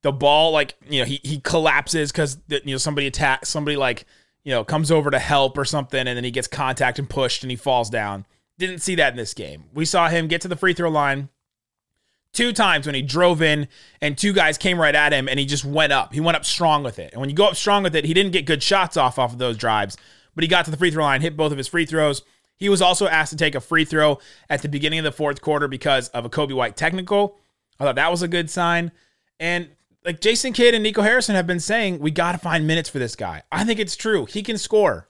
the 0.02 0.12
ball 0.12 0.52
like 0.52 0.76
you 0.88 1.00
know 1.00 1.04
he 1.04 1.20
he 1.24 1.40
collapses 1.40 2.12
because 2.12 2.38
you 2.46 2.60
know 2.66 2.76
somebody 2.76 3.08
attacks 3.08 3.48
somebody 3.48 3.76
like 3.76 4.06
you 4.44 4.52
know 4.52 4.62
comes 4.62 4.92
over 4.92 5.10
to 5.10 5.18
help 5.18 5.58
or 5.58 5.64
something, 5.64 6.06
and 6.06 6.16
then 6.16 6.22
he 6.22 6.30
gets 6.30 6.46
contact 6.46 7.00
and 7.00 7.10
pushed 7.10 7.42
and 7.42 7.50
he 7.50 7.56
falls 7.56 7.90
down. 7.90 8.26
Didn't 8.58 8.78
see 8.78 8.94
that 8.94 9.12
in 9.12 9.16
this 9.16 9.34
game. 9.34 9.64
We 9.74 9.84
saw 9.84 10.08
him 10.08 10.28
get 10.28 10.40
to 10.42 10.48
the 10.48 10.54
free 10.54 10.72
throw 10.72 10.88
line 10.88 11.30
two 12.32 12.52
times 12.52 12.86
when 12.86 12.94
he 12.94 13.02
drove 13.02 13.42
in 13.42 13.68
and 14.00 14.16
two 14.16 14.32
guys 14.32 14.58
came 14.58 14.80
right 14.80 14.94
at 14.94 15.12
him 15.12 15.28
and 15.28 15.38
he 15.38 15.46
just 15.46 15.64
went 15.64 15.92
up. 15.92 16.12
He 16.12 16.20
went 16.20 16.36
up 16.36 16.44
strong 16.44 16.82
with 16.82 16.98
it. 16.98 17.12
And 17.12 17.20
when 17.20 17.30
you 17.30 17.36
go 17.36 17.46
up 17.46 17.56
strong 17.56 17.82
with 17.82 17.94
it, 17.94 18.04
he 18.04 18.14
didn't 18.14 18.32
get 18.32 18.46
good 18.46 18.62
shots 18.62 18.96
off 18.96 19.18
off 19.18 19.32
of 19.32 19.38
those 19.38 19.56
drives, 19.56 19.96
but 20.34 20.42
he 20.42 20.48
got 20.48 20.64
to 20.64 20.70
the 20.70 20.76
free 20.76 20.90
throw 20.90 21.04
line, 21.04 21.20
hit 21.20 21.36
both 21.36 21.52
of 21.52 21.58
his 21.58 21.68
free 21.68 21.86
throws. 21.86 22.22
He 22.56 22.68
was 22.68 22.80
also 22.80 23.06
asked 23.06 23.30
to 23.30 23.36
take 23.36 23.54
a 23.54 23.60
free 23.60 23.84
throw 23.84 24.18
at 24.48 24.62
the 24.62 24.68
beginning 24.68 25.00
of 25.00 25.04
the 25.04 25.12
fourth 25.12 25.40
quarter 25.40 25.68
because 25.68 26.08
of 26.10 26.24
a 26.24 26.30
Coby 26.30 26.54
White 26.54 26.76
technical. 26.76 27.36
I 27.78 27.84
thought 27.84 27.96
that 27.96 28.10
was 28.10 28.22
a 28.22 28.28
good 28.28 28.48
sign. 28.48 28.92
And 29.40 29.70
like 30.04 30.20
Jason 30.20 30.52
Kidd 30.52 30.74
and 30.74 30.82
Nico 30.82 31.02
Harrison 31.02 31.34
have 31.34 31.46
been 31.46 31.60
saying, 31.60 31.98
we 31.98 32.10
got 32.10 32.32
to 32.32 32.38
find 32.38 32.66
minutes 32.66 32.88
for 32.88 32.98
this 32.98 33.16
guy. 33.16 33.42
I 33.50 33.64
think 33.64 33.80
it's 33.80 33.96
true. 33.96 34.26
He 34.26 34.42
can 34.42 34.58
score. 34.58 35.08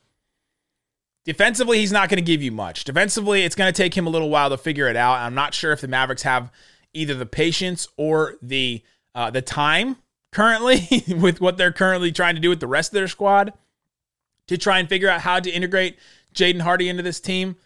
Defensively, 1.25 1.79
he's 1.79 1.93
not 1.93 2.09
going 2.09 2.17
to 2.17 2.23
give 2.23 2.43
you 2.43 2.51
much. 2.51 2.85
Defensively, 2.85 3.45
it's 3.45 3.55
going 3.55 3.73
to 3.73 3.77
take 3.77 3.97
him 3.97 4.07
a 4.07 4.11
little 4.11 4.29
while 4.29 4.51
to 4.51 4.57
figure 4.59 4.89
it 4.89 4.97
out. 4.97 5.19
I'm 5.19 5.35
not 5.35 5.55
sure 5.55 5.73
if 5.73 5.81
the 5.81 5.89
Mavericks 5.89 6.23
have 6.23 6.51
either 6.93 7.15
the 7.15 7.27
patience 7.27 7.89
or 7.97 8.37
the 8.43 8.83
uh, 9.15 9.31
the 9.31 9.43
time 9.43 9.97
currently 10.33 11.05
with 11.09 11.41
what 11.41 11.57
they're 11.57 11.73
currently 11.73 12.13
trying 12.13 12.35
to 12.35 12.41
do 12.41 12.49
with 12.49 12.61
the 12.61 12.67
rest 12.67 12.91
of 12.91 12.95
their 12.95 13.09
squad 13.09 13.53
to 14.47 14.59
try 14.59 14.79
and 14.79 14.89
figure 14.89 15.09
out 15.09 15.21
how 15.21 15.39
to 15.39 15.51
integrate 15.51 15.99
Jaden 16.35 16.61
Hardy 16.61 16.89
into 16.89 17.03
this 17.03 17.21
team 17.21 17.57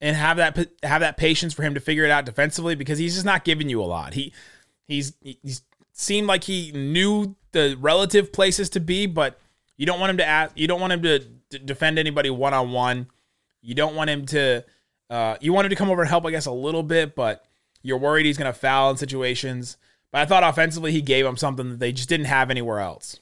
and 0.00 0.16
have 0.16 0.36
that 0.36 0.56
have 0.82 1.00
that 1.00 1.16
patience 1.16 1.54
for 1.54 1.62
him 1.62 1.74
to 1.74 1.80
figure 1.80 2.04
it 2.04 2.10
out 2.10 2.24
defensively 2.24 2.74
because 2.74 2.98
he's 2.98 3.14
just 3.14 3.26
not 3.26 3.44
giving 3.44 3.68
you 3.68 3.82
a 3.82 3.84
lot. 3.84 4.14
He 4.14 4.32
he's 4.86 5.14
he's 5.20 5.62
seemed 5.92 6.26
like 6.26 6.44
he 6.44 6.72
knew 6.72 7.36
the 7.52 7.76
relative 7.80 8.32
places 8.32 8.68
to 8.70 8.80
be, 8.80 9.06
but 9.06 9.38
you 9.76 9.86
don't 9.86 10.00
want 10.00 10.10
him 10.10 10.16
to 10.18 10.26
ask, 10.26 10.52
you 10.56 10.66
don't 10.68 10.80
want 10.80 10.92
him 10.92 11.02
to 11.02 11.18
defend 11.58 11.98
anybody 11.98 12.30
one 12.30 12.52
on 12.52 12.72
one. 12.72 13.06
You 13.62 13.74
don't 13.74 13.94
want 13.94 14.10
him 14.10 14.26
to 14.26 14.64
uh, 15.10 15.36
you 15.40 15.52
want 15.52 15.66
him 15.66 15.70
to 15.70 15.76
come 15.76 15.90
over 15.90 16.02
and 16.02 16.08
help, 16.08 16.26
I 16.26 16.30
guess, 16.30 16.46
a 16.46 16.52
little 16.52 16.82
bit, 16.82 17.14
but 17.14 17.44
you're 17.84 17.98
worried 17.98 18.26
he's 18.26 18.38
going 18.38 18.52
to 18.52 18.58
foul 18.58 18.90
in 18.90 18.96
situations. 18.96 19.76
But 20.10 20.22
I 20.22 20.26
thought 20.26 20.42
offensively 20.42 20.90
he 20.90 21.02
gave 21.02 21.24
them 21.24 21.36
something 21.36 21.70
that 21.70 21.78
they 21.78 21.92
just 21.92 22.08
didn't 22.08 22.26
have 22.26 22.50
anywhere 22.50 22.80
else. 22.80 23.20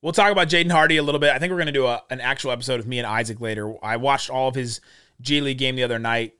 We'll 0.00 0.12
talk 0.12 0.30
about 0.30 0.48
Jaden 0.48 0.70
Hardy 0.70 0.96
a 0.96 1.02
little 1.02 1.18
bit. 1.18 1.32
I 1.32 1.38
think 1.38 1.50
we're 1.50 1.56
going 1.56 1.66
to 1.66 1.72
do 1.72 1.86
a, 1.86 2.02
an 2.10 2.20
actual 2.20 2.52
episode 2.52 2.76
with 2.76 2.86
me 2.86 2.98
and 2.98 3.06
Isaac 3.06 3.40
later. 3.40 3.74
I 3.84 3.96
watched 3.96 4.30
all 4.30 4.48
of 4.48 4.54
his 4.54 4.80
G 5.20 5.40
League 5.40 5.58
game 5.58 5.74
the 5.74 5.82
other 5.82 5.98
night, 5.98 6.34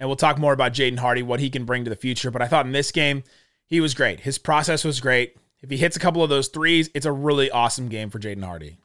and 0.00 0.08
we'll 0.08 0.16
talk 0.16 0.36
more 0.36 0.52
about 0.52 0.72
Jaden 0.72 0.98
Hardy, 0.98 1.22
what 1.22 1.38
he 1.38 1.48
can 1.48 1.64
bring 1.64 1.84
to 1.84 1.90
the 1.90 1.96
future. 1.96 2.30
But 2.30 2.42
I 2.42 2.48
thought 2.48 2.66
in 2.66 2.72
this 2.72 2.90
game, 2.90 3.22
he 3.66 3.80
was 3.80 3.94
great. 3.94 4.20
His 4.20 4.38
process 4.38 4.84
was 4.84 5.00
great. 5.00 5.36
If 5.60 5.70
he 5.70 5.76
hits 5.76 5.96
a 5.96 6.00
couple 6.00 6.24
of 6.24 6.30
those 6.30 6.48
threes, 6.48 6.90
it's 6.92 7.06
a 7.06 7.12
really 7.12 7.50
awesome 7.50 7.88
game 7.88 8.10
for 8.10 8.18
Jaden 8.18 8.44
Hardy. 8.44 8.78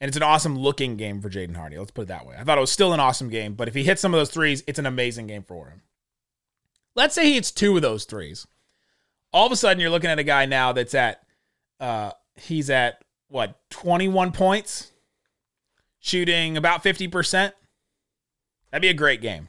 And 0.00 0.08
it's 0.08 0.16
an 0.16 0.22
awesome 0.22 0.58
looking 0.58 0.96
game 0.96 1.20
for 1.20 1.30
Jaden 1.30 1.56
Hardy. 1.56 1.78
Let's 1.78 1.90
put 1.90 2.02
it 2.02 2.08
that 2.08 2.26
way. 2.26 2.36
I 2.38 2.44
thought 2.44 2.58
it 2.58 2.60
was 2.60 2.72
still 2.72 2.92
an 2.92 3.00
awesome 3.00 3.28
game, 3.28 3.54
but 3.54 3.68
if 3.68 3.74
he 3.74 3.84
hits 3.84 4.02
some 4.02 4.12
of 4.12 4.18
those 4.18 4.30
threes, 4.30 4.62
it's 4.66 4.78
an 4.78 4.86
amazing 4.86 5.26
game 5.26 5.42
for 5.42 5.68
him. 5.68 5.82
Let's 6.94 7.14
say 7.14 7.26
he 7.26 7.34
hits 7.34 7.50
two 7.50 7.76
of 7.76 7.82
those 7.82 8.04
threes. 8.04 8.46
All 9.32 9.46
of 9.46 9.52
a 9.52 9.56
sudden, 9.56 9.80
you're 9.80 9.90
looking 9.90 10.10
at 10.10 10.18
a 10.18 10.24
guy 10.24 10.46
now 10.46 10.72
that's 10.72 10.94
at, 10.94 11.22
uh, 11.80 12.12
he's 12.36 12.70
at 12.70 13.02
what, 13.28 13.58
21 13.70 14.32
points, 14.32 14.92
shooting 16.00 16.56
about 16.56 16.84
50%. 16.84 17.52
That'd 18.70 18.82
be 18.82 18.88
a 18.88 18.94
great 18.94 19.20
game. 19.20 19.48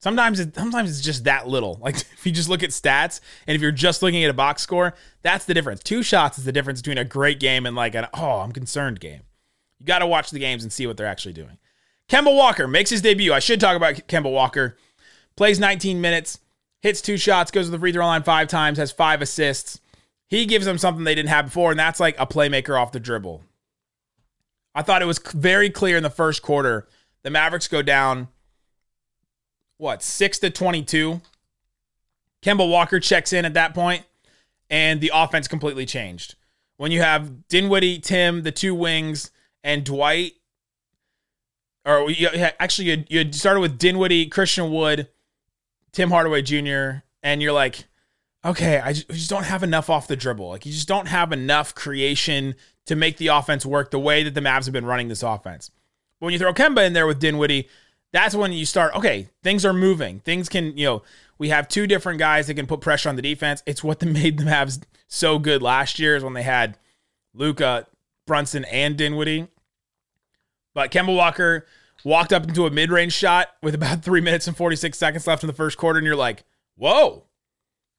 Sometimes, 0.00 0.40
it, 0.40 0.54
sometimes 0.54 0.90
it's 0.90 1.04
just 1.04 1.24
that 1.24 1.46
little. 1.46 1.78
Like 1.82 1.96
if 1.96 2.26
you 2.26 2.32
just 2.32 2.48
look 2.48 2.62
at 2.62 2.70
stats, 2.70 3.20
and 3.46 3.54
if 3.54 3.62
you're 3.62 3.72
just 3.72 4.02
looking 4.02 4.24
at 4.24 4.30
a 4.30 4.34
box 4.34 4.62
score, 4.62 4.94
that's 5.22 5.44
the 5.44 5.54
difference. 5.54 5.82
Two 5.82 6.02
shots 6.02 6.38
is 6.38 6.44
the 6.44 6.52
difference 6.52 6.80
between 6.80 6.98
a 6.98 7.04
great 7.04 7.40
game 7.40 7.66
and 7.66 7.76
like 7.76 7.94
an 7.94 8.06
oh 8.14 8.40
I'm 8.40 8.52
concerned 8.52 9.00
game. 9.00 9.22
You 9.80 9.86
got 9.86 10.00
to 10.00 10.06
watch 10.06 10.30
the 10.30 10.38
games 10.38 10.62
and 10.62 10.72
see 10.72 10.86
what 10.86 10.96
they're 10.96 11.06
actually 11.06 11.32
doing. 11.32 11.58
Kemba 12.08 12.34
Walker 12.34 12.68
makes 12.68 12.90
his 12.90 13.02
debut. 13.02 13.32
I 13.32 13.38
should 13.38 13.60
talk 13.60 13.76
about 13.76 13.94
Kemba 13.94 14.30
Walker. 14.30 14.76
Plays 15.36 15.58
19 15.58 16.00
minutes, 16.00 16.38
hits 16.80 17.00
two 17.00 17.16
shots, 17.16 17.50
goes 17.50 17.66
to 17.66 17.70
the 17.70 17.78
free 17.78 17.92
throw 17.92 18.04
line 18.04 18.22
five 18.22 18.48
times, 18.48 18.78
has 18.78 18.92
five 18.92 19.22
assists. 19.22 19.80
He 20.26 20.44
gives 20.44 20.66
them 20.66 20.76
something 20.76 21.04
they 21.04 21.14
didn't 21.14 21.30
have 21.30 21.46
before, 21.46 21.70
and 21.70 21.80
that's 21.80 21.98
like 21.98 22.18
a 22.18 22.26
playmaker 22.26 22.80
off 22.80 22.92
the 22.92 23.00
dribble. 23.00 23.42
I 24.74 24.82
thought 24.82 25.02
it 25.02 25.06
was 25.06 25.18
very 25.18 25.70
clear 25.70 25.96
in 25.96 26.02
the 26.02 26.10
first 26.10 26.42
quarter. 26.42 26.86
The 27.22 27.30
Mavericks 27.30 27.68
go 27.68 27.82
down, 27.82 28.28
what, 29.78 30.02
6 30.02 30.38
to 30.40 30.50
22. 30.50 31.20
Kemba 32.42 32.68
Walker 32.68 33.00
checks 33.00 33.32
in 33.32 33.44
at 33.44 33.54
that 33.54 33.74
point, 33.74 34.04
and 34.68 35.00
the 35.00 35.10
offense 35.14 35.48
completely 35.48 35.86
changed. 35.86 36.34
When 36.76 36.92
you 36.92 37.02
have 37.02 37.48
Dinwiddie, 37.48 37.98
Tim, 37.98 38.42
the 38.42 38.52
two 38.52 38.74
wings, 38.74 39.30
and 39.62 39.84
Dwight, 39.84 40.32
or 41.84 42.10
you, 42.10 42.28
actually 42.28 42.90
you, 42.90 43.04
you 43.08 43.32
started 43.32 43.60
with 43.60 43.78
Dinwiddie, 43.78 44.26
Christian 44.26 44.72
Wood, 44.72 45.08
Tim 45.92 46.10
Hardaway 46.10 46.42
Jr., 46.42 47.02
and 47.22 47.42
you're 47.42 47.52
like, 47.52 47.84
okay, 48.44 48.80
I 48.80 48.92
just, 48.92 49.08
just 49.08 49.30
don't 49.30 49.44
have 49.44 49.62
enough 49.62 49.90
off 49.90 50.06
the 50.06 50.16
dribble. 50.16 50.48
Like 50.48 50.66
you 50.66 50.72
just 50.72 50.88
don't 50.88 51.08
have 51.08 51.32
enough 51.32 51.74
creation 51.74 52.54
to 52.86 52.96
make 52.96 53.18
the 53.18 53.28
offense 53.28 53.66
work 53.66 53.90
the 53.90 53.98
way 53.98 54.22
that 54.22 54.34
the 54.34 54.40
Mavs 54.40 54.64
have 54.64 54.72
been 54.72 54.86
running 54.86 55.08
this 55.08 55.22
offense. 55.22 55.70
But 56.18 56.26
when 56.26 56.32
you 56.32 56.38
throw 56.38 56.54
Kemba 56.54 56.86
in 56.86 56.92
there 56.92 57.06
with 57.06 57.20
Dinwiddie, 57.20 57.68
that's 58.12 58.34
when 58.34 58.52
you 58.52 58.66
start, 58.66 58.94
okay, 58.94 59.28
things 59.42 59.64
are 59.64 59.72
moving. 59.72 60.20
Things 60.20 60.48
can, 60.48 60.76
you 60.76 60.86
know, 60.86 61.02
we 61.38 61.50
have 61.50 61.68
two 61.68 61.86
different 61.86 62.18
guys 62.18 62.46
that 62.46 62.54
can 62.54 62.66
put 62.66 62.80
pressure 62.80 63.08
on 63.08 63.16
the 63.16 63.22
defense. 63.22 63.62
It's 63.66 63.84
what 63.84 64.02
made 64.04 64.38
the 64.38 64.44
Mavs 64.44 64.82
so 65.06 65.38
good 65.38 65.62
last 65.62 65.98
year 65.98 66.16
is 66.16 66.24
when 66.24 66.34
they 66.34 66.42
had 66.42 66.78
Luka, 67.34 67.86
Brunson, 68.30 68.64
and 68.66 68.96
Dinwiddie. 68.96 69.48
But 70.72 70.92
Kemba 70.92 71.16
Walker 71.16 71.66
walked 72.04 72.32
up 72.32 72.44
into 72.44 72.64
a 72.64 72.70
mid-range 72.70 73.12
shot 73.12 73.48
with 73.60 73.74
about 73.74 74.02
three 74.04 74.20
minutes 74.20 74.46
and 74.46 74.56
46 74.56 74.96
seconds 74.96 75.26
left 75.26 75.42
in 75.42 75.48
the 75.48 75.52
first 75.52 75.76
quarter, 75.76 75.98
and 75.98 76.06
you're 76.06 76.14
like, 76.14 76.44
whoa, 76.76 77.24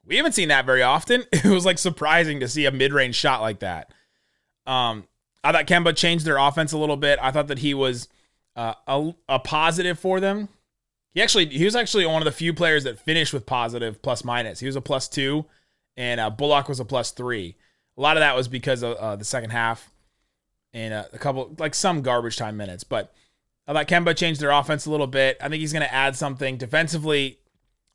we 0.06 0.15
haven't 0.15 0.32
seen 0.32 0.48
that 0.48 0.65
very 0.65 0.84
often. 0.84 1.26
It 1.34 1.44
was 1.44 1.65
like 1.65 1.78
surprising 1.78 2.39
to 2.39 2.48
see 2.48 2.65
a 2.65 2.72
mid-range 2.72 3.15
shot 3.15 3.41
like 3.41 3.60
that. 3.60 3.94
Um, 4.65 5.06
I 5.44 5.52
thought 5.52 5.67
Kemba 5.67 5.98
changed 5.98 6.24
their 6.24 6.38
offense 6.38 6.72
a 6.72 6.78
little 6.78 6.96
bit. 6.96 7.20
I 7.22 7.32
thought 7.32 7.48
that 7.48 7.60
he 7.60 7.74
was 7.74 8.08
uh, 8.56 8.76
a, 8.88 9.13
a 9.28 9.39
positive 9.39 10.00
for 10.00 10.22
them. 10.22 10.48
He 11.13 11.22
actually 11.22 11.48
he 11.48 11.65
was 11.65 11.76
actually 11.76 12.06
one 12.06 12.22
of 12.22 12.26
the 12.26 12.32
few 12.32 12.54
players 12.54 12.86
that 12.86 13.00
finished 13.00 13.34
with 13.34 13.46
positive 13.46 14.02
plus 14.02 14.24
minus. 14.24 14.62
He 14.62 14.65
was 14.65 14.78
a 14.78 14.82
plus 14.82 15.10
two, 15.10 15.46
and 15.98 16.22
uh, 16.22 16.30
Bullock 16.30 16.70
was 16.70 16.80
a 16.80 16.86
plus 16.86 17.12
three. 17.12 17.58
A 17.98 18.02
lot 18.02 18.15
of 18.15 18.22
that 18.22 18.34
was 18.34 18.48
because 18.48 18.82
of 18.82 18.96
uh, 18.96 19.17
the 19.17 19.26
second 19.26 19.50
half 19.50 19.91
and 20.73 20.93
uh, 20.93 21.05
a 21.13 21.17
couple 21.17 21.53
like 21.57 21.75
some 21.75 22.01
garbage 22.01 22.38
time 22.38 22.57
minutes. 22.57 22.84
But 22.84 23.13
I 23.67 23.73
thought 23.73 23.88
Kemba 23.88 24.15
changed 24.15 24.41
their 24.41 24.51
offense 24.51 24.86
a 24.86 24.91
little 24.91 25.07
bit. 25.07 25.38
I 25.41 25.49
think 25.49 25.62
he's 25.62 25.73
going 25.73 25.86
to 25.86 25.93
add 25.93 26.15
something 26.15 26.57
defensively. 26.57 27.39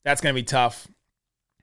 That's 0.04 0.20
going 0.20 0.34
to 0.34 0.40
be 0.40 0.44
tough. 0.44 0.88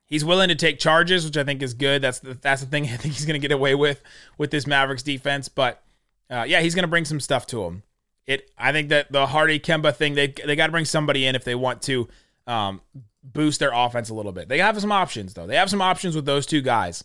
He's 0.06 0.26
willing 0.26 0.50
to 0.50 0.56
take 0.56 0.80
charges, 0.80 1.26
which 1.26 1.38
I 1.38 1.44
think 1.44 1.64
is 1.64 1.74
good. 1.74 2.02
That's 2.02 2.20
the, 2.20 2.34
that's 2.36 2.62
the 2.62 2.68
thing 2.68 2.84
I 2.92 2.98
think 2.98 3.14
he's 3.14 3.26
going 3.26 3.40
to 3.40 3.48
get 3.48 3.54
away 3.54 3.76
with 3.76 4.02
with 4.38 4.52
this 4.52 4.68
Mavericks 4.68 5.04
defense. 5.04 5.50
But 5.50 5.84
uh, 6.30 6.46
yeah, 6.48 6.62
he's 6.62 6.76
going 6.76 6.84
to 6.84 6.90
bring 6.90 7.06
some 7.06 7.20
stuff 7.20 7.46
to 7.48 7.64
him 7.64 7.84
it 8.28 8.50
I 8.58 8.72
think 8.72 8.90
that 8.90 9.12
the 9.12 9.28
Hardy 9.28 9.60
Kemba 9.60 9.96
thing 9.96 10.16
they 10.16 10.28
they 10.28 10.56
got 10.56 10.68
to 10.68 10.72
bring 10.72 10.86
somebody 10.86 11.26
in 11.26 11.36
if 11.36 11.44
they 11.44 11.56
want 11.56 11.82
to 11.84 12.08
um, 12.48 12.82
boost 13.24 13.60
their 13.60 13.72
offense 13.74 14.10
a 14.10 14.14
little 14.14 14.32
bit. 14.32 14.50
They 14.50 14.60
have 14.60 14.80
some 14.80 14.92
options 14.92 15.34
though. 15.34 15.48
They 15.48 15.56
have 15.56 15.70
some 15.70 15.82
options 15.82 16.16
with 16.16 16.26
those 16.26 16.46
two 16.46 16.62
guys. 16.62 17.04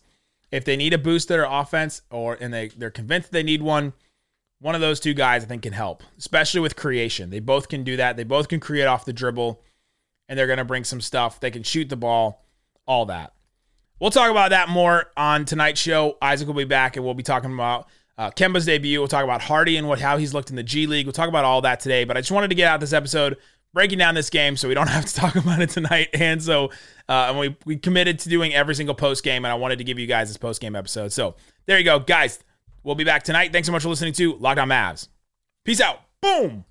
If 0.50 0.64
they 0.64 0.76
need 0.76 0.94
a 0.94 0.98
boost 0.98 1.28
to 1.28 1.34
their 1.34 1.44
offense 1.44 2.02
or 2.10 2.36
and 2.40 2.52
they 2.52 2.68
they're 2.68 2.90
convinced 2.90 3.32
they 3.32 3.42
need 3.42 3.62
one, 3.62 3.92
one 4.60 4.74
of 4.74 4.80
those 4.80 5.00
two 5.00 5.14
guys 5.14 5.44
I 5.44 5.46
think 5.46 5.62
can 5.62 5.72
help, 5.72 6.02
especially 6.18 6.60
with 6.60 6.76
creation. 6.76 7.30
They 7.30 7.40
both 7.40 7.68
can 7.68 7.84
do 7.84 7.96
that. 7.96 8.16
They 8.16 8.24
both 8.24 8.48
can 8.48 8.60
create 8.60 8.86
off 8.86 9.04
the 9.04 9.12
dribble 9.12 9.62
and 10.28 10.38
they're 10.38 10.46
going 10.46 10.58
to 10.58 10.64
bring 10.64 10.84
some 10.84 11.00
stuff. 11.00 11.40
They 11.40 11.50
can 11.50 11.62
shoot 11.62 11.88
the 11.88 11.96
ball, 11.96 12.44
all 12.86 13.06
that. 13.06 13.32
We'll 14.00 14.10
talk 14.10 14.30
about 14.30 14.50
that 14.50 14.68
more 14.68 15.06
on 15.16 15.44
tonight's 15.44 15.80
show. 15.80 16.16
Isaac 16.22 16.46
will 16.46 16.54
be 16.54 16.64
back 16.64 16.96
and 16.96 17.04
we'll 17.04 17.14
be 17.14 17.22
talking 17.22 17.52
about 17.52 17.88
uh, 18.16 18.30
Kemba's 18.30 18.66
debut. 18.66 19.00
We'll 19.00 19.08
talk 19.08 19.24
about 19.24 19.42
Hardy 19.42 19.76
and 19.76 19.88
what 19.88 20.00
how 20.00 20.16
he's 20.16 20.34
looked 20.34 20.50
in 20.50 20.56
the 20.56 20.62
G 20.62 20.86
League. 20.86 21.06
We'll 21.06 21.12
talk 21.12 21.28
about 21.28 21.44
all 21.44 21.62
that 21.62 21.80
today. 21.80 22.04
But 22.04 22.16
I 22.16 22.20
just 22.20 22.30
wanted 22.30 22.48
to 22.48 22.54
get 22.54 22.68
out 22.68 22.80
this 22.80 22.92
episode 22.92 23.36
breaking 23.74 23.98
down 23.98 24.14
this 24.14 24.30
game 24.30 24.56
so 24.56 24.68
we 24.68 24.74
don't 24.74 24.88
have 24.88 25.04
to 25.04 25.14
talk 25.14 25.36
about 25.36 25.60
it 25.60 25.70
tonight. 25.70 26.08
And 26.14 26.42
so 26.42 26.70
uh, 27.08 27.26
and 27.28 27.38
we 27.38 27.56
we 27.64 27.76
committed 27.76 28.18
to 28.20 28.28
doing 28.28 28.54
every 28.54 28.74
single 28.74 28.94
post 28.94 29.24
game, 29.24 29.44
and 29.44 29.52
I 29.52 29.54
wanted 29.54 29.78
to 29.78 29.84
give 29.84 29.98
you 29.98 30.06
guys 30.06 30.28
this 30.28 30.36
post 30.36 30.60
game 30.60 30.76
episode. 30.76 31.12
So 31.12 31.36
there 31.66 31.78
you 31.78 31.84
go, 31.84 31.98
guys. 31.98 32.42
We'll 32.84 32.94
be 32.94 33.04
back 33.04 33.22
tonight. 33.22 33.52
Thanks 33.52 33.66
so 33.66 33.72
much 33.72 33.82
for 33.82 33.88
listening 33.88 34.12
to 34.14 34.36
Locked 34.36 34.60
On 34.60 34.68
Mavs. 34.68 35.08
Peace 35.64 35.80
out. 35.80 36.00
Boom. 36.20 36.64